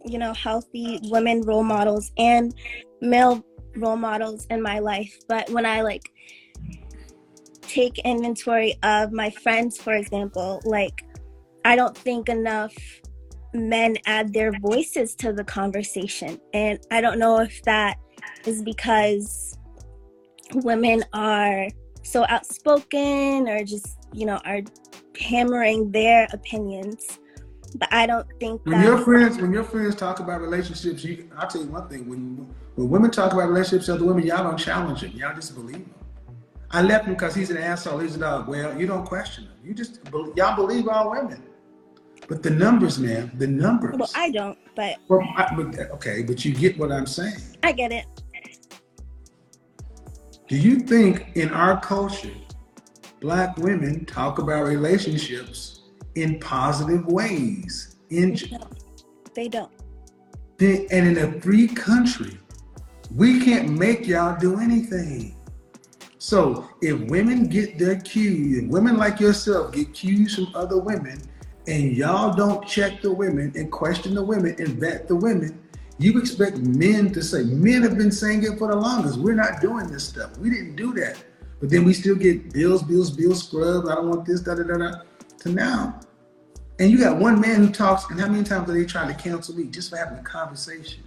you 0.06 0.18
know 0.18 0.34
healthy 0.34 1.00
women 1.04 1.42
role 1.42 1.64
models 1.64 2.12
and 2.18 2.54
male 3.02 3.44
role 3.76 3.96
models 3.96 4.46
in 4.50 4.62
my 4.62 4.80
life 4.80 5.16
but 5.28 5.50
when 5.50 5.66
i 5.66 5.82
like 5.82 6.12
take 7.62 7.98
inventory 8.00 8.76
of 8.84 9.12
my 9.12 9.30
friends 9.30 9.78
for 9.78 9.94
example 9.94 10.62
like 10.66 11.04
i 11.66 11.76
don't 11.76 11.98
think 11.98 12.30
enough 12.30 12.76
men 13.54 13.98
add 14.06 14.34
their 14.34 14.52
voices 14.60 15.16
to 15.16 15.34
the 15.34 15.44
conversation. 15.44 16.40
And 16.54 16.80
I 16.92 17.02
don't 17.02 17.20
know 17.20 17.40
if 17.40 17.62
that 17.64 17.98
is 18.46 18.62
because 18.62 19.58
women 20.56 21.04
are 21.14 21.68
so 22.04 22.26
outspoken 22.30 23.48
or 23.48 23.64
just, 23.64 23.98
you 24.14 24.26
know, 24.26 24.40
are 24.46 24.62
hammering 25.20 25.92
their 25.92 26.28
opinions. 26.32 27.20
But 27.76 27.92
I 27.92 28.06
don't 28.06 28.28
think 28.40 28.64
when 28.66 28.80
that 28.80 28.86
your 28.86 29.00
friends 29.00 29.38
when 29.38 29.52
your 29.52 29.64
friends 29.64 29.96
talk 29.96 30.20
about 30.20 30.42
relationships, 30.42 31.04
you 31.04 31.30
I'll 31.36 31.48
tell 31.48 31.62
you 31.62 31.68
one 31.68 31.88
thing, 31.88 32.08
when 32.08 32.54
when 32.76 32.90
women 32.90 33.10
talk 33.10 33.34
about 33.34 33.48
relationships 33.50 33.90
other 33.90 34.06
women, 34.06 34.26
y'all 34.26 34.44
don't 34.44 34.58
challenge 34.58 35.02
them. 35.02 35.12
Y'all 35.12 35.34
just 35.34 35.56
believe 35.56 35.78
them. 35.78 35.94
I 36.70 36.82
left 36.82 37.06
him 37.06 37.14
because 37.14 37.34
he's 37.34 37.50
an 37.50 37.58
asshole, 37.58 38.00
he's 38.00 38.16
a 38.16 38.20
dog. 38.20 38.48
Well, 38.48 38.80
you 38.80 38.86
don't 38.86 39.06
question 39.06 39.46
him. 39.46 39.54
You 39.64 39.74
just 39.74 40.02
y'all 40.36 40.56
believe 40.56 40.88
all 40.88 41.12
women. 41.12 41.42
But 42.28 42.42
the 42.44 42.50
numbers, 42.50 43.00
man, 43.00 43.32
the 43.38 43.48
numbers. 43.48 43.96
well, 43.98 44.10
I 44.16 44.32
don't, 44.32 44.58
but 44.76 44.98
Well, 45.08 45.22
I, 45.36 45.54
but, 45.56 45.92
okay, 45.92 46.24
but 46.24 46.46
you 46.46 46.54
get 46.54 46.78
what 46.78 46.92
I'm 46.92 47.06
saying. 47.06 47.42
I 47.64 47.72
get 47.72 47.92
it. 47.92 48.06
Do 50.48 50.58
you 50.58 50.80
think 50.80 51.32
in 51.36 51.50
our 51.52 51.80
culture, 51.80 52.34
black 53.20 53.58
women 53.58 54.06
talk 54.06 54.40
about 54.40 54.64
relationships 54.64 55.82
in 56.16 56.40
positive 56.40 57.06
ways? 57.08 57.96
In 58.10 58.38
No, 58.52 58.60
they 59.34 59.48
don't. 59.48 59.72
and 60.60 60.90
in 60.92 61.18
a 61.18 61.42
free 61.42 61.68
country, 61.68 62.38
we 63.16 63.44
can't 63.44 63.70
make 63.70 64.08
y'all 64.08 64.38
do 64.40 64.60
anything. 64.60 65.36
So 66.20 66.70
if 66.82 67.00
women 67.10 67.48
get 67.48 67.78
their 67.78 68.00
cues, 68.00 68.64
if 68.64 68.70
women 68.70 68.98
like 68.98 69.20
yourself 69.20 69.74
get 69.74 69.94
cues 69.94 70.36
from 70.36 70.48
other 70.56 70.80
women, 70.80 71.22
and 71.68 71.96
y'all 71.96 72.34
don't 72.34 72.68
check 72.68 73.02
the 73.02 73.12
women 73.12 73.54
and 73.56 73.72
question 73.72 74.14
the 74.14 74.24
women 74.24 74.56
and 74.60 74.70
vet 74.80 75.08
the 75.08 75.16
women, 75.16 75.60
you 75.98 76.20
expect 76.20 76.58
men 76.58 77.14
to 77.14 77.24
say, 77.24 77.44
men 77.44 77.82
have 77.84 77.98
been 77.98 78.12
saying 78.12 78.44
it 78.44 78.58
for 78.58 78.68
the 78.68 78.76
longest. 78.76 79.18
We're 79.18 79.36
not 79.36 79.62
doing 79.62 79.88
this 79.88 80.08
stuff. 80.08 80.38
We 80.38 80.50
didn't 80.50 80.76
do 80.76 80.94
that. 80.96 81.24
But 81.60 81.70
then 81.70 81.86
we 81.86 81.94
still 81.94 82.16
get 82.16 82.52
bills, 82.52 82.84
bills, 82.84 83.12
bills, 83.12 83.48
scrubs. 83.48 83.90
I 83.90 83.96
don't 83.96 84.10
want 84.10 84.26
this, 84.26 84.42
da 84.42 84.56
da 84.56 84.64
da 84.64 84.78
da. 84.78 84.92
To 85.40 85.50
now. 85.50 86.00
And 86.80 86.90
you 86.90 86.98
got 86.98 87.18
one 87.18 87.40
man 87.40 87.66
who 87.66 87.70
talks, 87.72 88.10
and 88.10 88.20
how 88.20 88.28
many 88.28 88.44
times 88.44 88.70
are 88.70 88.74
they 88.74 88.86
trying 88.86 89.16
to 89.16 89.22
cancel 89.22 89.56
me 89.56 89.66
just 89.66 89.90
for 89.90 89.98
having 89.98 90.18
a 90.18 90.24
conversation? 90.24 91.04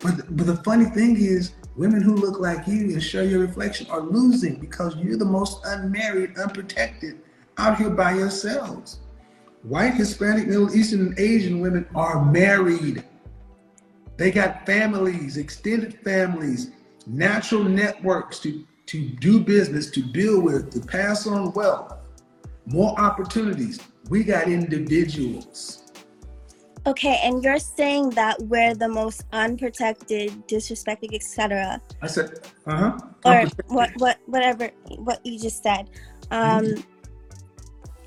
But, 0.00 0.34
but 0.36 0.46
the 0.46 0.56
funny 0.64 0.86
thing 0.86 1.16
is, 1.16 1.52
women 1.76 2.00
who 2.00 2.14
look 2.14 2.40
like 2.40 2.66
you 2.66 2.92
and 2.92 3.02
show 3.02 3.22
your 3.22 3.40
reflection 3.40 3.86
are 3.90 4.00
losing 4.00 4.56
because 4.56 4.96
you're 4.96 5.16
the 5.16 5.24
most 5.24 5.60
unmarried, 5.64 6.38
unprotected 6.38 7.21
out 7.58 7.78
here 7.78 7.90
by 7.90 8.14
yourselves. 8.14 9.00
White, 9.62 9.94
Hispanic, 9.94 10.48
Middle 10.48 10.74
Eastern, 10.74 11.00
and 11.00 11.18
Asian 11.18 11.60
women 11.60 11.86
are 11.94 12.24
married. 12.24 13.04
They 14.16 14.30
got 14.30 14.66
families, 14.66 15.36
extended 15.36 15.98
families, 16.02 16.70
natural 17.06 17.64
networks 17.64 18.40
to, 18.40 18.64
to 18.86 19.08
do 19.08 19.40
business, 19.40 19.90
to 19.92 20.02
build 20.02 20.44
with, 20.44 20.72
to 20.72 20.80
pass 20.80 21.26
on 21.26 21.52
wealth, 21.52 21.94
more 22.66 22.98
opportunities. 22.98 23.80
We 24.08 24.24
got 24.24 24.48
individuals. 24.48 25.78
Okay, 26.84 27.20
and 27.22 27.44
you're 27.44 27.60
saying 27.60 28.10
that 28.10 28.42
we're 28.42 28.74
the 28.74 28.88
most 28.88 29.22
unprotected, 29.32 30.30
disrespected, 30.48 31.14
etc. 31.14 31.80
I 32.02 32.08
said, 32.08 32.40
uh 32.66 32.76
huh. 32.76 32.98
or 33.24 33.44
what 33.68 33.90
what 33.98 34.18
whatever 34.26 34.68
what 34.98 35.24
you 35.24 35.38
just 35.38 35.62
said 35.62 35.90
um 36.32 36.64
Mm-hmm. 36.64 36.91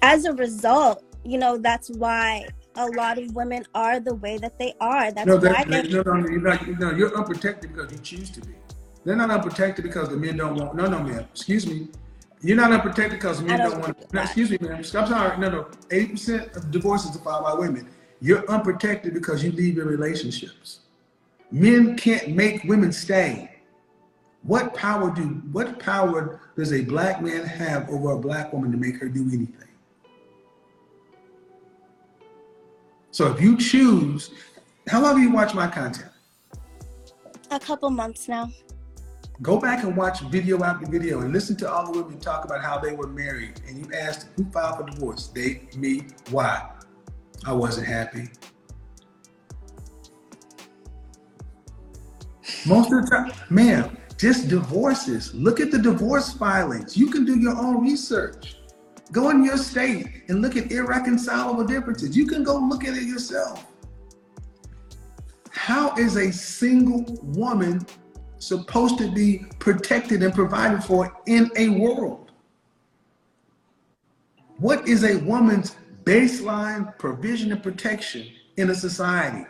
As 0.06 0.26
a 0.26 0.34
result 0.34 1.04
you 1.24 1.38
know 1.38 1.58
that's 1.58 1.90
why 1.92 2.46
a 2.78 2.86
lot 2.88 3.18
of 3.18 3.34
women 3.34 3.66
are 3.74 4.00
the 4.00 4.16
way 4.16 4.38
that 4.38 4.58
they 4.60 4.74
are 4.80 5.12
that's 5.12 5.28
No, 5.28 5.38
why 5.38 5.64
that, 5.64 5.70
they 5.70 5.90
no, 5.90 6.02
no, 6.02 6.28
you're 6.28 6.42
not. 6.42 6.68
No, 6.80 6.92
you're 6.92 7.16
unprotected 7.18 7.74
because 7.74 7.92
you 7.92 7.98
choose 8.00 8.30
to 8.32 8.42
be. 8.42 8.54
They're 9.04 9.16
not 9.16 9.30
unprotected 9.30 9.84
because 9.84 10.10
the 10.10 10.18
men 10.18 10.38
don't 10.38 10.56
want. 10.56 10.76
No, 10.76 10.88
no, 10.88 11.00
man. 11.00 11.28
Excuse 11.32 11.68
me. 11.68 11.90
You're 12.42 12.58
not 12.58 12.72
unprotected 12.74 13.20
because 13.20 13.42
men 13.42 13.60
don't 13.60 13.72
don't, 13.72 13.82
want. 13.82 14.14
No, 14.14 14.22
excuse 14.22 14.50
me, 14.50 14.58
man. 14.60 14.76
I'm 14.76 14.84
sorry. 14.84 15.38
No, 15.38 15.50
no. 15.50 15.68
Eighty 15.92 16.12
percent 16.14 16.56
of 16.56 16.72
divorces 16.72 17.16
are 17.16 17.20
filed 17.20 17.44
by 17.46 17.54
women. 17.54 17.88
You're 18.20 18.50
unprotected 18.50 19.14
because 19.14 19.44
you 19.44 19.52
leave 19.52 19.76
your 19.76 19.86
relationships. 19.86 20.82
Men 21.52 21.96
can't 21.96 22.30
make 22.30 22.64
women 22.64 22.92
stay. 22.92 23.52
What 24.44 24.74
power 24.74 25.12
do? 25.12 25.24
What 25.52 25.80
power 25.80 26.42
does 26.58 26.74
a 26.74 26.82
black 26.82 27.22
man 27.22 27.46
have 27.46 27.90
over 27.90 28.12
a 28.12 28.20
black 28.20 28.54
woman 28.54 28.72
to 28.72 28.78
make 28.78 29.00
her 29.00 29.08
do 29.08 29.22
anything? 29.28 29.65
So 33.16 33.32
if 33.32 33.40
you 33.40 33.56
choose, 33.56 34.32
how 34.90 35.02
long 35.02 35.14
have 35.14 35.24
you 35.24 35.32
watched 35.32 35.56
my 35.56 35.68
content? 35.68 36.12
a 37.50 37.58
couple 37.58 37.90
months 37.90 38.28
now 38.28 38.50
Go 39.42 39.58
back 39.58 39.86
and 39.86 39.96
watch 39.96 40.20
video 40.20 40.62
after 40.62 40.86
video 40.86 41.22
and 41.22 41.32
listen 41.32 41.56
to 41.58 41.72
all 41.72 41.90
the 41.90 42.02
women 42.02 42.20
talk 42.20 42.44
about 42.44 42.62
how 42.62 42.78
they 42.78 42.92
were 42.92 43.08
married. 43.08 43.62
And 43.66 43.78
you 43.78 43.90
asked 43.94 44.28
who 44.36 44.44
filed 44.52 44.80
for 44.80 44.92
divorce? 44.92 45.28
They, 45.28 45.70
me, 45.78 46.08
why? 46.30 46.70
I 47.46 47.54
wasn't 47.54 47.88
happy. 47.88 48.28
Most 52.66 52.92
of 52.92 53.06
the 53.06 53.10
time, 53.10 53.32
ma'am, 53.50 53.96
just 54.18 54.50
divorces. 54.50 55.34
Look 55.34 55.62
at 55.62 55.72
the 55.72 55.80
divorce 55.80 56.34
filings. 56.34 56.98
You 56.98 57.10
can 57.10 57.24
do 57.24 57.40
your 57.40 57.58
own 57.58 57.82
research. 57.82 58.58
Go 59.12 59.30
in 59.30 59.44
your 59.44 59.58
state 59.58 60.24
and 60.28 60.42
look 60.42 60.56
at 60.58 60.72
irreconcilable 60.72 61.64
differences. 61.66 62.16
You 62.18 62.26
can 62.28 62.44
go 62.44 62.58
look 62.58 62.84
at 62.84 62.96
it 62.98 63.04
yourself. 63.04 63.66
How 65.52 65.96
is 65.96 66.16
a 66.18 66.32
single 66.32 67.06
woman 67.22 67.86
supposed 68.40 68.98
to 68.98 69.12
be 69.12 69.46
protected 69.60 70.22
and 70.24 70.34
provided 70.34 70.84
for 70.84 71.16
in 71.28 71.50
a 71.56 71.70
world? 71.70 72.32
What 74.58 74.88
is 74.88 75.04
a 75.04 75.18
woman's 75.18 75.76
baseline 76.04 76.98
provision 76.98 77.52
and 77.52 77.62
protection 77.62 78.28
in 78.58 78.70
a 78.70 78.76
society? 78.76 79.46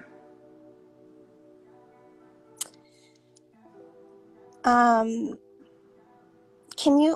um 4.65 5.37
can 6.75 6.99
you 6.99 7.15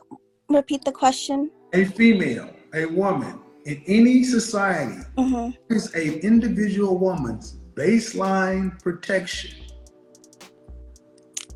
repeat 0.49 0.86
the 0.86 0.91
question 0.91 1.49
A 1.73 1.86
female, 1.86 2.49
a 2.73 2.86
woman 2.86 3.39
in 3.65 3.82
any 3.88 4.23
society 4.23 5.01
hmm 5.17 5.49
is 5.69 5.93
a 5.95 6.19
individual 6.21 6.97
woman's 6.97 7.58
baseline 7.75 8.82
protection. 8.82 9.51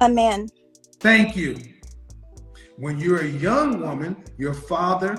a 0.01 0.09
man 0.09 0.47
Thank 1.03 1.35
you. 1.35 1.57
When 2.77 2.97
you're 2.97 3.23
a 3.23 3.27
young 3.27 3.81
woman, 3.81 4.23
your 4.37 4.53
father 4.53 5.17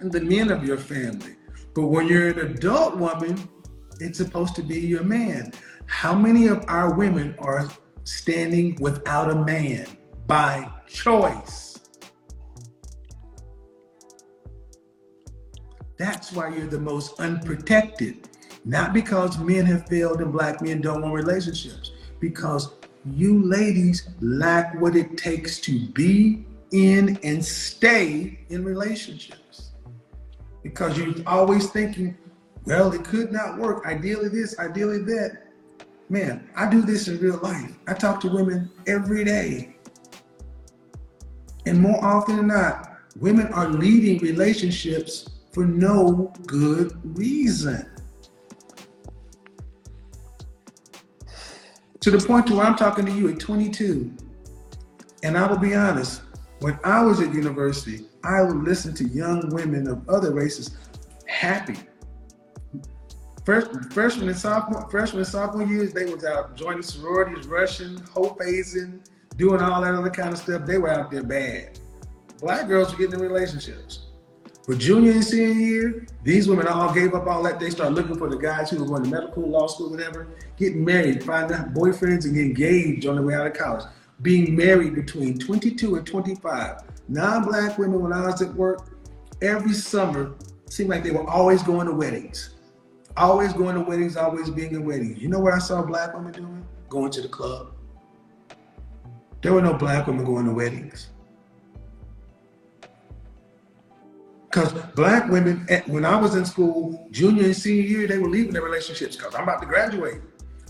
and 0.00 0.10
the 0.10 0.20
men 0.20 0.50
of 0.50 0.64
your 0.64 0.78
family. 0.78 1.36
But 1.76 1.86
when 1.86 2.08
you're 2.08 2.30
an 2.30 2.40
adult 2.40 2.96
woman, 2.96 3.48
it's 4.00 4.18
supposed 4.18 4.56
to 4.56 4.62
be 4.64 4.80
your 4.80 5.04
man. 5.04 5.52
How 5.86 6.12
many 6.12 6.48
of 6.48 6.64
our 6.66 6.94
women 6.94 7.36
are 7.38 7.70
standing 8.02 8.76
without 8.80 9.30
a 9.30 9.44
man 9.44 9.86
by 10.26 10.68
choice? 10.88 11.73
That's 15.96 16.32
why 16.32 16.54
you're 16.54 16.66
the 16.66 16.80
most 16.80 17.20
unprotected. 17.20 18.28
Not 18.64 18.92
because 18.92 19.38
men 19.38 19.66
have 19.66 19.86
failed 19.86 20.20
and 20.20 20.32
black 20.32 20.62
men 20.62 20.80
don't 20.80 21.02
want 21.02 21.14
relationships, 21.14 21.92
because 22.18 22.70
you 23.04 23.42
ladies 23.42 24.08
lack 24.20 24.80
what 24.80 24.96
it 24.96 25.18
takes 25.18 25.60
to 25.60 25.86
be 25.88 26.46
in 26.72 27.18
and 27.22 27.44
stay 27.44 28.40
in 28.48 28.64
relationships. 28.64 29.70
Because 30.62 30.96
you're 30.96 31.14
always 31.26 31.70
thinking, 31.70 32.16
well, 32.64 32.92
it 32.92 33.04
could 33.04 33.30
not 33.30 33.58
work. 33.58 33.84
Ideally, 33.86 34.28
this, 34.28 34.58
ideally, 34.58 35.00
that. 35.00 35.42
Man, 36.08 36.48
I 36.56 36.68
do 36.68 36.82
this 36.82 37.08
in 37.08 37.18
real 37.20 37.38
life. 37.42 37.72
I 37.86 37.94
talk 37.94 38.20
to 38.20 38.28
women 38.28 38.70
every 38.86 39.24
day. 39.24 39.76
And 41.66 41.80
more 41.80 42.02
often 42.02 42.36
than 42.36 42.46
not, 42.48 42.98
women 43.18 43.48
are 43.52 43.68
leading 43.68 44.18
relationships 44.18 45.28
for 45.54 45.64
no 45.64 46.32
good 46.46 46.92
reason. 47.16 47.88
To 52.00 52.10
the 52.10 52.18
point 52.18 52.48
to 52.48 52.56
where 52.56 52.66
I'm 52.66 52.76
talking 52.76 53.06
to 53.06 53.12
you 53.12 53.30
at 53.30 53.38
22. 53.38 54.12
And 55.22 55.38
I 55.38 55.46
will 55.46 55.56
be 55.56 55.74
honest, 55.74 56.22
when 56.60 56.78
I 56.84 57.02
was 57.02 57.20
at 57.20 57.32
university, 57.32 58.06
I 58.24 58.42
would 58.42 58.62
listen 58.62 58.94
to 58.96 59.04
young 59.04 59.48
women 59.50 59.88
of 59.88 60.06
other 60.08 60.34
races 60.34 60.76
happy. 61.26 61.78
First, 63.46 63.92
freshman 63.92 64.28
and 64.28 64.36
sophomore, 64.36 64.88
freshman 64.90 65.20
and 65.20 65.28
sophomore 65.28 65.66
years, 65.66 65.92
they 65.92 66.12
was 66.12 66.24
out 66.24 66.56
joining 66.56 66.82
sororities, 66.82 67.46
rushing, 67.46 67.98
hope-phasing, 68.12 69.00
doing 69.36 69.60
all 69.60 69.82
that 69.82 69.94
other 69.94 70.10
kind 70.10 70.32
of 70.32 70.38
stuff. 70.38 70.66
They 70.66 70.78
were 70.78 70.90
out 70.90 71.10
there 71.10 71.22
bad. 71.22 71.78
Black 72.40 72.68
girls 72.68 72.92
were 72.92 72.98
getting 72.98 73.20
in 73.20 73.20
relationships. 73.20 74.03
For 74.64 74.74
junior 74.74 75.12
and 75.12 75.22
senior 75.22 75.52
year, 75.52 76.06
these 76.22 76.48
women 76.48 76.66
all 76.66 76.90
gave 76.94 77.12
up 77.12 77.26
all 77.26 77.42
that. 77.42 77.60
They 77.60 77.68
start 77.68 77.92
looking 77.92 78.16
for 78.16 78.30
the 78.30 78.38
guys 78.38 78.70
who 78.70 78.78
were 78.78 78.86
going 78.86 79.04
to 79.04 79.10
medical, 79.10 79.42
law 79.42 79.66
school, 79.66 79.90
whatever, 79.90 80.26
getting 80.56 80.82
married, 80.82 81.22
finding 81.22 81.58
boyfriends, 81.74 82.24
and 82.24 82.34
getting 82.34 82.48
engaged 82.48 83.06
on 83.06 83.16
the 83.16 83.22
way 83.22 83.34
out 83.34 83.46
of 83.46 83.52
college. 83.52 83.84
Being 84.22 84.56
married 84.56 84.94
between 84.94 85.38
22 85.38 85.96
and 85.96 86.06
25. 86.06 86.78
Non-black 87.08 87.76
women, 87.76 88.00
when 88.00 88.14
I 88.14 88.24
was 88.24 88.40
at 88.40 88.54
work, 88.54 88.88
every 89.42 89.74
summer 89.74 90.34
seemed 90.70 90.88
like 90.88 91.04
they 91.04 91.10
were 91.10 91.28
always 91.28 91.62
going 91.62 91.86
to 91.86 91.92
weddings. 91.92 92.54
Always 93.18 93.52
going 93.52 93.74
to 93.74 93.82
weddings, 93.82 94.16
always 94.16 94.48
being 94.48 94.74
at 94.74 94.80
weddings. 94.80 95.18
You 95.18 95.28
know 95.28 95.40
what 95.40 95.52
I 95.52 95.58
saw 95.58 95.82
black 95.82 96.14
women 96.14 96.32
doing? 96.32 96.66
Going 96.88 97.10
to 97.10 97.20
the 97.20 97.28
club. 97.28 97.74
There 99.42 99.52
were 99.52 99.60
no 99.60 99.74
black 99.74 100.06
women 100.06 100.24
going 100.24 100.46
to 100.46 100.54
weddings. 100.54 101.10
Because 104.54 104.72
black 104.94 105.28
women, 105.28 105.66
when 105.86 106.04
I 106.04 106.14
was 106.14 106.36
in 106.36 106.44
school, 106.44 107.08
junior 107.10 107.42
and 107.42 107.56
senior 107.56 107.82
year, 107.82 108.06
they 108.06 108.18
were 108.18 108.28
leaving 108.28 108.52
their 108.52 108.62
relationships 108.62 109.16
because 109.16 109.34
I'm 109.34 109.42
about 109.42 109.60
to 109.62 109.66
graduate. 109.66 110.20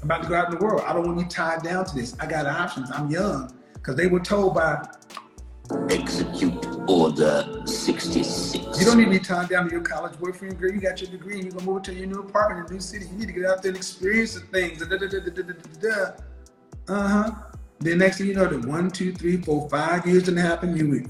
I'm 0.01 0.05
about 0.05 0.23
to 0.23 0.29
go 0.31 0.37
out 0.37 0.51
in 0.51 0.59
the 0.59 0.65
world. 0.65 0.81
I 0.87 0.95
don't 0.95 1.07
want 1.07 1.19
to 1.19 1.25
be 1.27 1.29
tied 1.29 1.63
down 1.63 1.85
to 1.85 1.95
this. 1.95 2.17
I 2.19 2.25
got 2.25 2.47
options. 2.47 2.91
I'm 2.91 3.11
young. 3.11 3.53
Because 3.75 3.97
they 3.97 4.07
were 4.07 4.21
told 4.21 4.55
by, 4.55 4.89
Execute 5.91 6.67
Order 6.89 7.63
66. 7.67 8.55
you 8.81 8.87
don't 8.87 8.97
need 8.97 9.05
to 9.05 9.11
be 9.11 9.19
tied 9.19 9.51
down 9.51 9.67
to 9.67 9.73
your 9.73 9.83
college 9.83 10.19
boyfriend, 10.19 10.59
girl. 10.59 10.73
You 10.73 10.81
got 10.81 11.03
your 11.03 11.11
degree 11.11 11.35
and 11.35 11.43
you're 11.45 11.53
going 11.53 11.67
to 11.67 11.71
move 11.71 11.83
to 11.83 11.93
your 11.93 12.07
new 12.07 12.21
apartment 12.21 12.67
in 12.67 12.73
a 12.73 12.75
new 12.77 12.81
city. 12.81 13.05
You 13.05 13.19
need 13.19 13.27
to 13.27 13.33
get 13.35 13.45
out 13.45 13.63
there 13.63 13.69
and 13.69 13.77
experience 13.77 14.33
the 14.33 14.41
things. 14.47 14.79
Da. 15.83 16.13
Uh-huh. 16.89 17.33
Then 17.81 17.99
next 17.99 18.17
thing 18.17 18.29
you 18.29 18.35
know, 18.35 18.47
the 18.47 18.67
one, 18.67 18.91
two, 18.91 19.13
three, 19.13 19.37
four, 19.37 19.69
five 19.69 20.07
years 20.07 20.23
didn't 20.23 20.41
happen. 20.41 20.75
You 20.75 20.89
were 20.89 21.03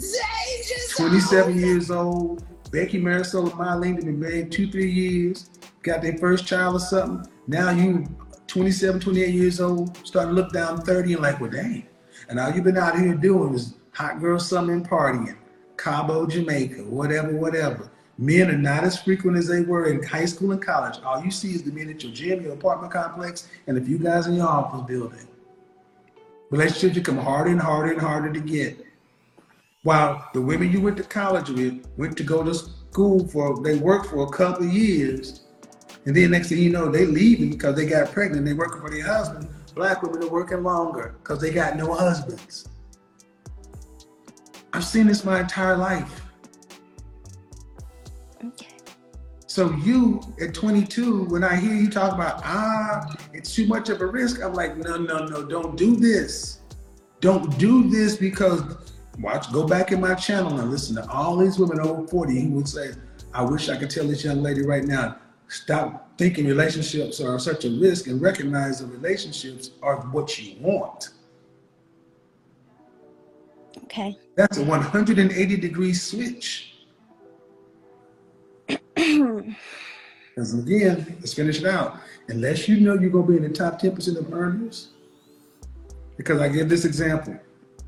27 0.97 1.57
years 1.57 1.93
old. 1.93 2.45
Becky 2.75 3.01
Marisol 3.01 3.45
and 3.45 3.53
Marlene 3.53 3.95
have 3.95 4.05
been 4.05 4.19
married 4.19 4.51
two, 4.51 4.69
three 4.69 4.91
years, 4.91 5.49
got 5.85 6.03
their 6.03 6.19
first 6.19 6.45
child 6.45 6.75
or 6.75 6.81
something. 6.81 7.33
Now 7.47 7.71
you 7.71 8.05
27, 8.49 9.01
28 9.01 9.33
years 9.33 9.61
old, 9.61 9.97
starting 10.05 10.35
to 10.35 10.43
look 10.43 10.53
down 10.53 10.81
30 10.81 11.13
and 11.13 11.23
like, 11.23 11.41
well, 11.41 11.53
dang. 11.53 11.87
And 12.29 12.41
all 12.41 12.51
you've 12.51 12.65
been 12.65 12.77
out 12.77 12.99
here 12.99 13.15
doing 13.15 13.55
is 13.55 13.75
hot 13.93 14.19
girl 14.19 14.41
summer 14.41 14.73
and 14.73 14.89
partying, 14.89 15.37
Cabo, 15.77 16.27
Jamaica, 16.27 16.83
whatever, 16.83 17.37
whatever. 17.37 17.93
Men 18.19 18.51
are 18.51 18.59
not 18.59 18.83
as 18.83 19.01
frequent 19.01 19.37
as 19.37 19.47
they 19.47 19.61
were 19.61 19.87
in 19.87 20.03
high 20.03 20.25
school 20.25 20.51
and 20.51 20.61
college. 20.61 20.99
All 21.05 21.25
you 21.25 21.31
see 21.31 21.55
is 21.55 21.63
the 21.63 21.71
men 21.71 21.91
at 21.91 22.03
your 22.03 22.13
gym, 22.13 22.43
your 22.43 22.55
apartment 22.55 22.93
complex, 22.93 23.49
and 23.69 23.79
a 23.79 23.81
few 23.81 23.99
guys 23.99 24.27
in 24.27 24.35
your 24.35 24.49
office 24.49 24.83
building. 24.89 25.29
Relationships 26.51 26.97
become 26.97 27.19
harder 27.19 27.51
and 27.51 27.61
harder 27.61 27.93
and 27.93 28.01
harder 28.01 28.33
to 28.33 28.41
get. 28.41 28.84
While 29.85 30.31
the 30.33 30.41
women 30.41 30.73
you 30.73 30.81
went 30.81 30.97
to 30.97 31.03
college 31.03 31.51
with 31.51 31.87
went 31.99 32.17
to 32.17 32.23
go 32.23 32.43
to 32.43 32.55
school 32.55 33.29
for, 33.29 33.63
they 33.63 33.77
worked 33.77 34.07
for 34.07 34.27
a 34.27 34.31
couple 34.31 34.67
of 34.67 34.73
years, 34.73 35.45
and 36.07 36.17
then 36.17 36.31
next 36.31 36.49
thing 36.49 36.59
you 36.59 36.71
know, 36.71 36.91
they 36.91 37.05
leaving 37.05 37.51
because 37.51 37.77
they 37.77 37.87
got 37.87 38.11
pregnant. 38.11 38.47
They 38.47 38.55
working 38.55 38.81
for 38.81 38.91
their 38.91 39.07
husband. 39.07 39.47
Black 39.75 40.03
women 40.03 40.23
are 40.23 40.31
working 40.31 40.63
longer 40.63 41.17
because 41.23 41.39
they 41.39 41.51
got 41.51 41.77
no 41.77 41.93
husbands. 41.93 42.67
I've 44.73 44.85
seen 44.85 45.07
this 45.07 45.23
my 45.23 45.41
entire 45.41 45.77
life. 45.77 46.23
Okay. 48.43 48.69
So 49.47 49.71
you 49.77 50.23
at 50.41 50.55
22, 50.55 51.25
when 51.27 51.45
I 51.45 51.57
hear 51.57 51.75
you 51.75 51.91
talk 51.91 52.15
about 52.15 52.41
ah, 52.43 53.15
it's 53.35 53.55
too 53.55 53.67
much 53.67 53.91
of 53.91 54.01
a 54.01 54.07
risk, 54.07 54.43
I'm 54.43 54.55
like, 54.55 54.79
no, 54.79 54.97
no, 54.97 55.27
no, 55.27 55.45
don't 55.45 55.77
do 55.77 55.95
this. 55.95 56.61
Don't 57.21 57.57
do 57.59 57.91
this 57.91 58.17
because 58.17 58.84
watch, 59.19 59.53
go 59.53 59.67
back 59.67 59.93
in 59.93 60.01
my 60.01 60.15
channel 60.15 60.59
and 60.59 60.71
listen 60.71 60.97
to 60.97 61.09
all 61.11 61.37
these 61.37 61.59
women 61.59 61.81
over 61.81 62.07
40 62.07 62.41
who 62.41 62.51
would 62.51 62.69
say, 62.69 62.93
I 63.33 63.43
wish 63.43 63.69
I 63.69 63.77
could 63.77 63.91
tell 63.91 64.07
this 64.07 64.25
young 64.25 64.43
lady 64.43 64.63
right 64.63 64.85
now, 64.85 65.17
stop 65.49 66.17
thinking 66.19 66.47
relationships 66.47 67.21
are 67.21 67.39
such 67.39 67.65
a 67.65 67.71
risk 67.71 68.07
and 68.07 68.21
recognize 68.21 68.81
that 68.81 68.87
relationships 68.87 69.71
are 69.83 69.97
what 69.97 70.39
you 70.39 70.57
want. 70.61 71.11
Okay. 73.85 74.17
That's 74.37 74.59
a 74.59 74.65
180 74.65 75.57
degree 75.57 75.95
switch. 75.95 76.75
Because 80.35 80.59
again, 80.59 81.17
let's 81.21 81.33
finish 81.33 81.61
it 81.61 81.67
out. 81.67 82.01
Unless 82.29 82.67
you 82.67 82.81
know 82.81 82.95
you're 82.95 83.11
going 83.11 83.27
to 83.27 83.33
be 83.33 83.37
in 83.37 83.45
the 83.45 83.57
top 83.57 83.81
10% 83.81 84.19
of 84.19 84.33
earners, 84.33 84.89
because 86.17 86.41
I 86.41 86.49
give 86.49 86.69
this 86.69 86.85
example. 86.85 87.39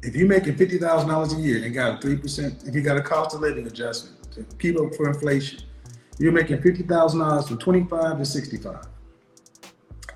If 0.06 0.14
you're 0.14 0.28
making 0.28 0.54
$50,000 0.54 1.36
a 1.36 1.40
year 1.40 1.64
and 1.64 1.74
got 1.74 2.02
a 2.02 2.06
3%, 2.06 2.68
if 2.68 2.74
you 2.74 2.80
got 2.80 2.96
a 2.96 3.02
cost 3.02 3.34
of 3.34 3.40
living 3.40 3.66
adjustment 3.66 4.32
to 4.32 4.44
keep 4.58 4.78
up 4.78 4.94
for 4.94 5.08
inflation, 5.08 5.60
you're 6.18 6.32
making 6.32 6.58
$50,000 6.58 7.48
from 7.48 7.58
25 7.58 8.18
to 8.18 8.24
65. 8.24 8.86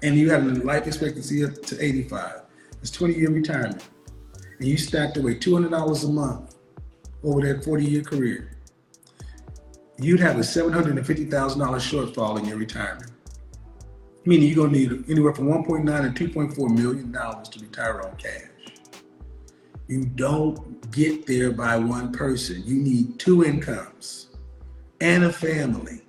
And 0.03 0.17
you 0.17 0.31
have 0.31 0.47
a 0.47 0.51
life 0.65 0.87
expectancy 0.87 1.45
up 1.45 1.61
to 1.63 1.85
85. 1.85 2.43
It's 2.81 2.91
20 2.91 3.15
year 3.15 3.31
retirement. 3.31 3.87
And 4.59 4.69
you 4.69 4.79
stacked 4.79 5.17
away 5.17 5.35
$200 5.35 6.05
a 6.05 6.09
month 6.09 6.57
over 7.23 7.43
that 7.43 7.65
40 7.65 7.85
year 7.85 8.03
career 8.03 8.57
you'd 10.03 10.21
have 10.21 10.37
a 10.37 10.41
$750,000 10.41 11.29
shortfall 11.29 12.39
in 12.39 12.47
your 12.47 12.57
retirement. 12.57 13.11
Meaning 14.25 14.49
you're 14.49 14.67
gonna 14.67 14.79
need 14.79 15.05
anywhere 15.11 15.35
from 15.35 15.49
1.9 15.49 16.05
and 16.05 16.17
2.4 16.17 16.79
million 16.79 17.13
dollars 17.13 17.49
to 17.51 17.61
retire 17.61 18.01
on 18.03 18.17
cash. 18.17 18.50
You 19.91 20.05
don't 20.05 20.89
get 20.93 21.27
there 21.27 21.51
by 21.51 21.77
one 21.77 22.13
person. 22.13 22.63
You 22.65 22.77
need 22.77 23.19
two 23.19 23.45
incomes 23.45 24.29
and 25.01 25.25
a 25.25 25.33
family. 25.33 26.03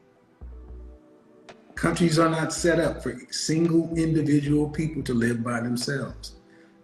Countries 1.74 2.20
are 2.20 2.30
not 2.30 2.54
set 2.54 2.80
up 2.80 3.02
for 3.02 3.20
single 3.32 3.91
individual 3.98 4.70
people 4.70 5.02
to 5.02 5.15
live 5.15 5.44
by 5.44 5.62
themselves. 5.62 6.36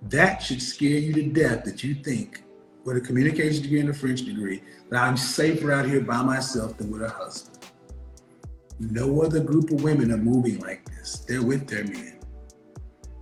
That 0.10 0.42
should 0.42 0.60
scare 0.60 0.98
you 0.98 1.14
to 1.14 1.28
death 1.28 1.66
that 1.66 1.84
you 1.84 1.94
think 1.94 2.42
with 2.84 2.98
a 2.98 3.02
communication 3.02 3.62
degree 3.62 3.82
and 3.82 3.90
a 3.90 3.94
French 3.94 4.26
degree 4.26 4.64
that 4.90 5.00
I'm 5.00 5.18
safer 5.18 5.72
out 5.72 5.86
here 5.86 6.02
by 6.02 6.24
myself 6.24 6.78
than 6.78 6.90
with 6.90 7.04
a 7.04 7.10
husband. 7.10 7.60
No 8.80 9.22
other 9.22 9.40
group 9.40 9.70
of 9.70 9.84
women 9.84 10.12
are 10.12 10.18
moving 10.18 10.58
like 10.62 10.84
this. 10.86 11.20
They're 11.28 11.44
with 11.44 11.68
their 11.68 11.84
men. 11.84 12.18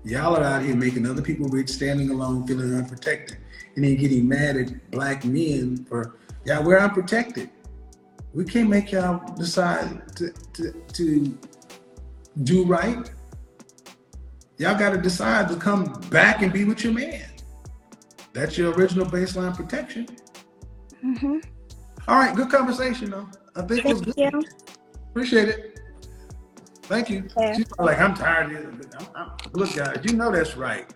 Y'all 0.06 0.38
are 0.38 0.44
out 0.44 0.64
here 0.64 0.78
making 0.78 1.06
other 1.06 1.22
people 1.22 1.50
rich, 1.50 1.72
standing 1.72 2.10
alone, 2.10 2.48
feeling 2.48 2.74
unprotected, 2.74 3.38
and 3.76 3.84
then 3.84 3.96
getting 3.96 4.28
mad 4.28 4.58
at 4.58 4.92
black 4.92 5.26
men 5.26 5.86
for, 5.86 6.18
yeah, 6.46 6.62
we're 6.62 6.80
unprotected. 6.80 7.50
We 8.34 8.46
can't 8.46 8.70
make 8.70 8.92
y'all 8.92 9.34
decide 9.36 10.16
to, 10.18 10.32
to, 10.54 10.72
to 10.94 11.38
do 12.44 12.66
right. 12.66 13.10
Y'all 14.58 14.78
got 14.78 14.92
to 14.92 14.98
decide 14.98 15.50
to 15.50 15.56
come 15.56 15.86
back 16.10 16.42
and 16.42 16.52
be 16.52 16.64
with 16.64 16.84
your 16.84 16.94
man. 16.94 17.26
That's 18.34 18.58
your 18.58 18.74
original 18.74 19.06
baseline 19.06 19.56
protection. 19.56 20.08
Mm-hmm. 21.04 21.40
All 22.08 22.20
right, 22.20 22.36
good 22.36 22.50
conversation 22.50 23.10
though. 23.10 23.28
I 23.56 23.62
think 23.62 23.86
it 23.86 23.88
was 23.88 24.02
good. 24.02 24.16
you. 24.18 24.44
Appreciate 25.12 25.50
it. 25.50 25.80
Thank 26.84 27.10
you. 27.10 27.28
Yeah. 27.38 27.56
She's 27.56 27.72
like, 27.80 28.00
I'm 28.00 28.14
tired 28.14 28.54
of 28.54 28.80
it. 28.80 28.96
I'm, 29.00 29.08
I'm, 29.16 29.32
look, 29.54 29.76
guys, 29.76 30.00
you 30.04 30.14
know 30.14 30.32
that's 30.32 30.56
right. 30.56 30.94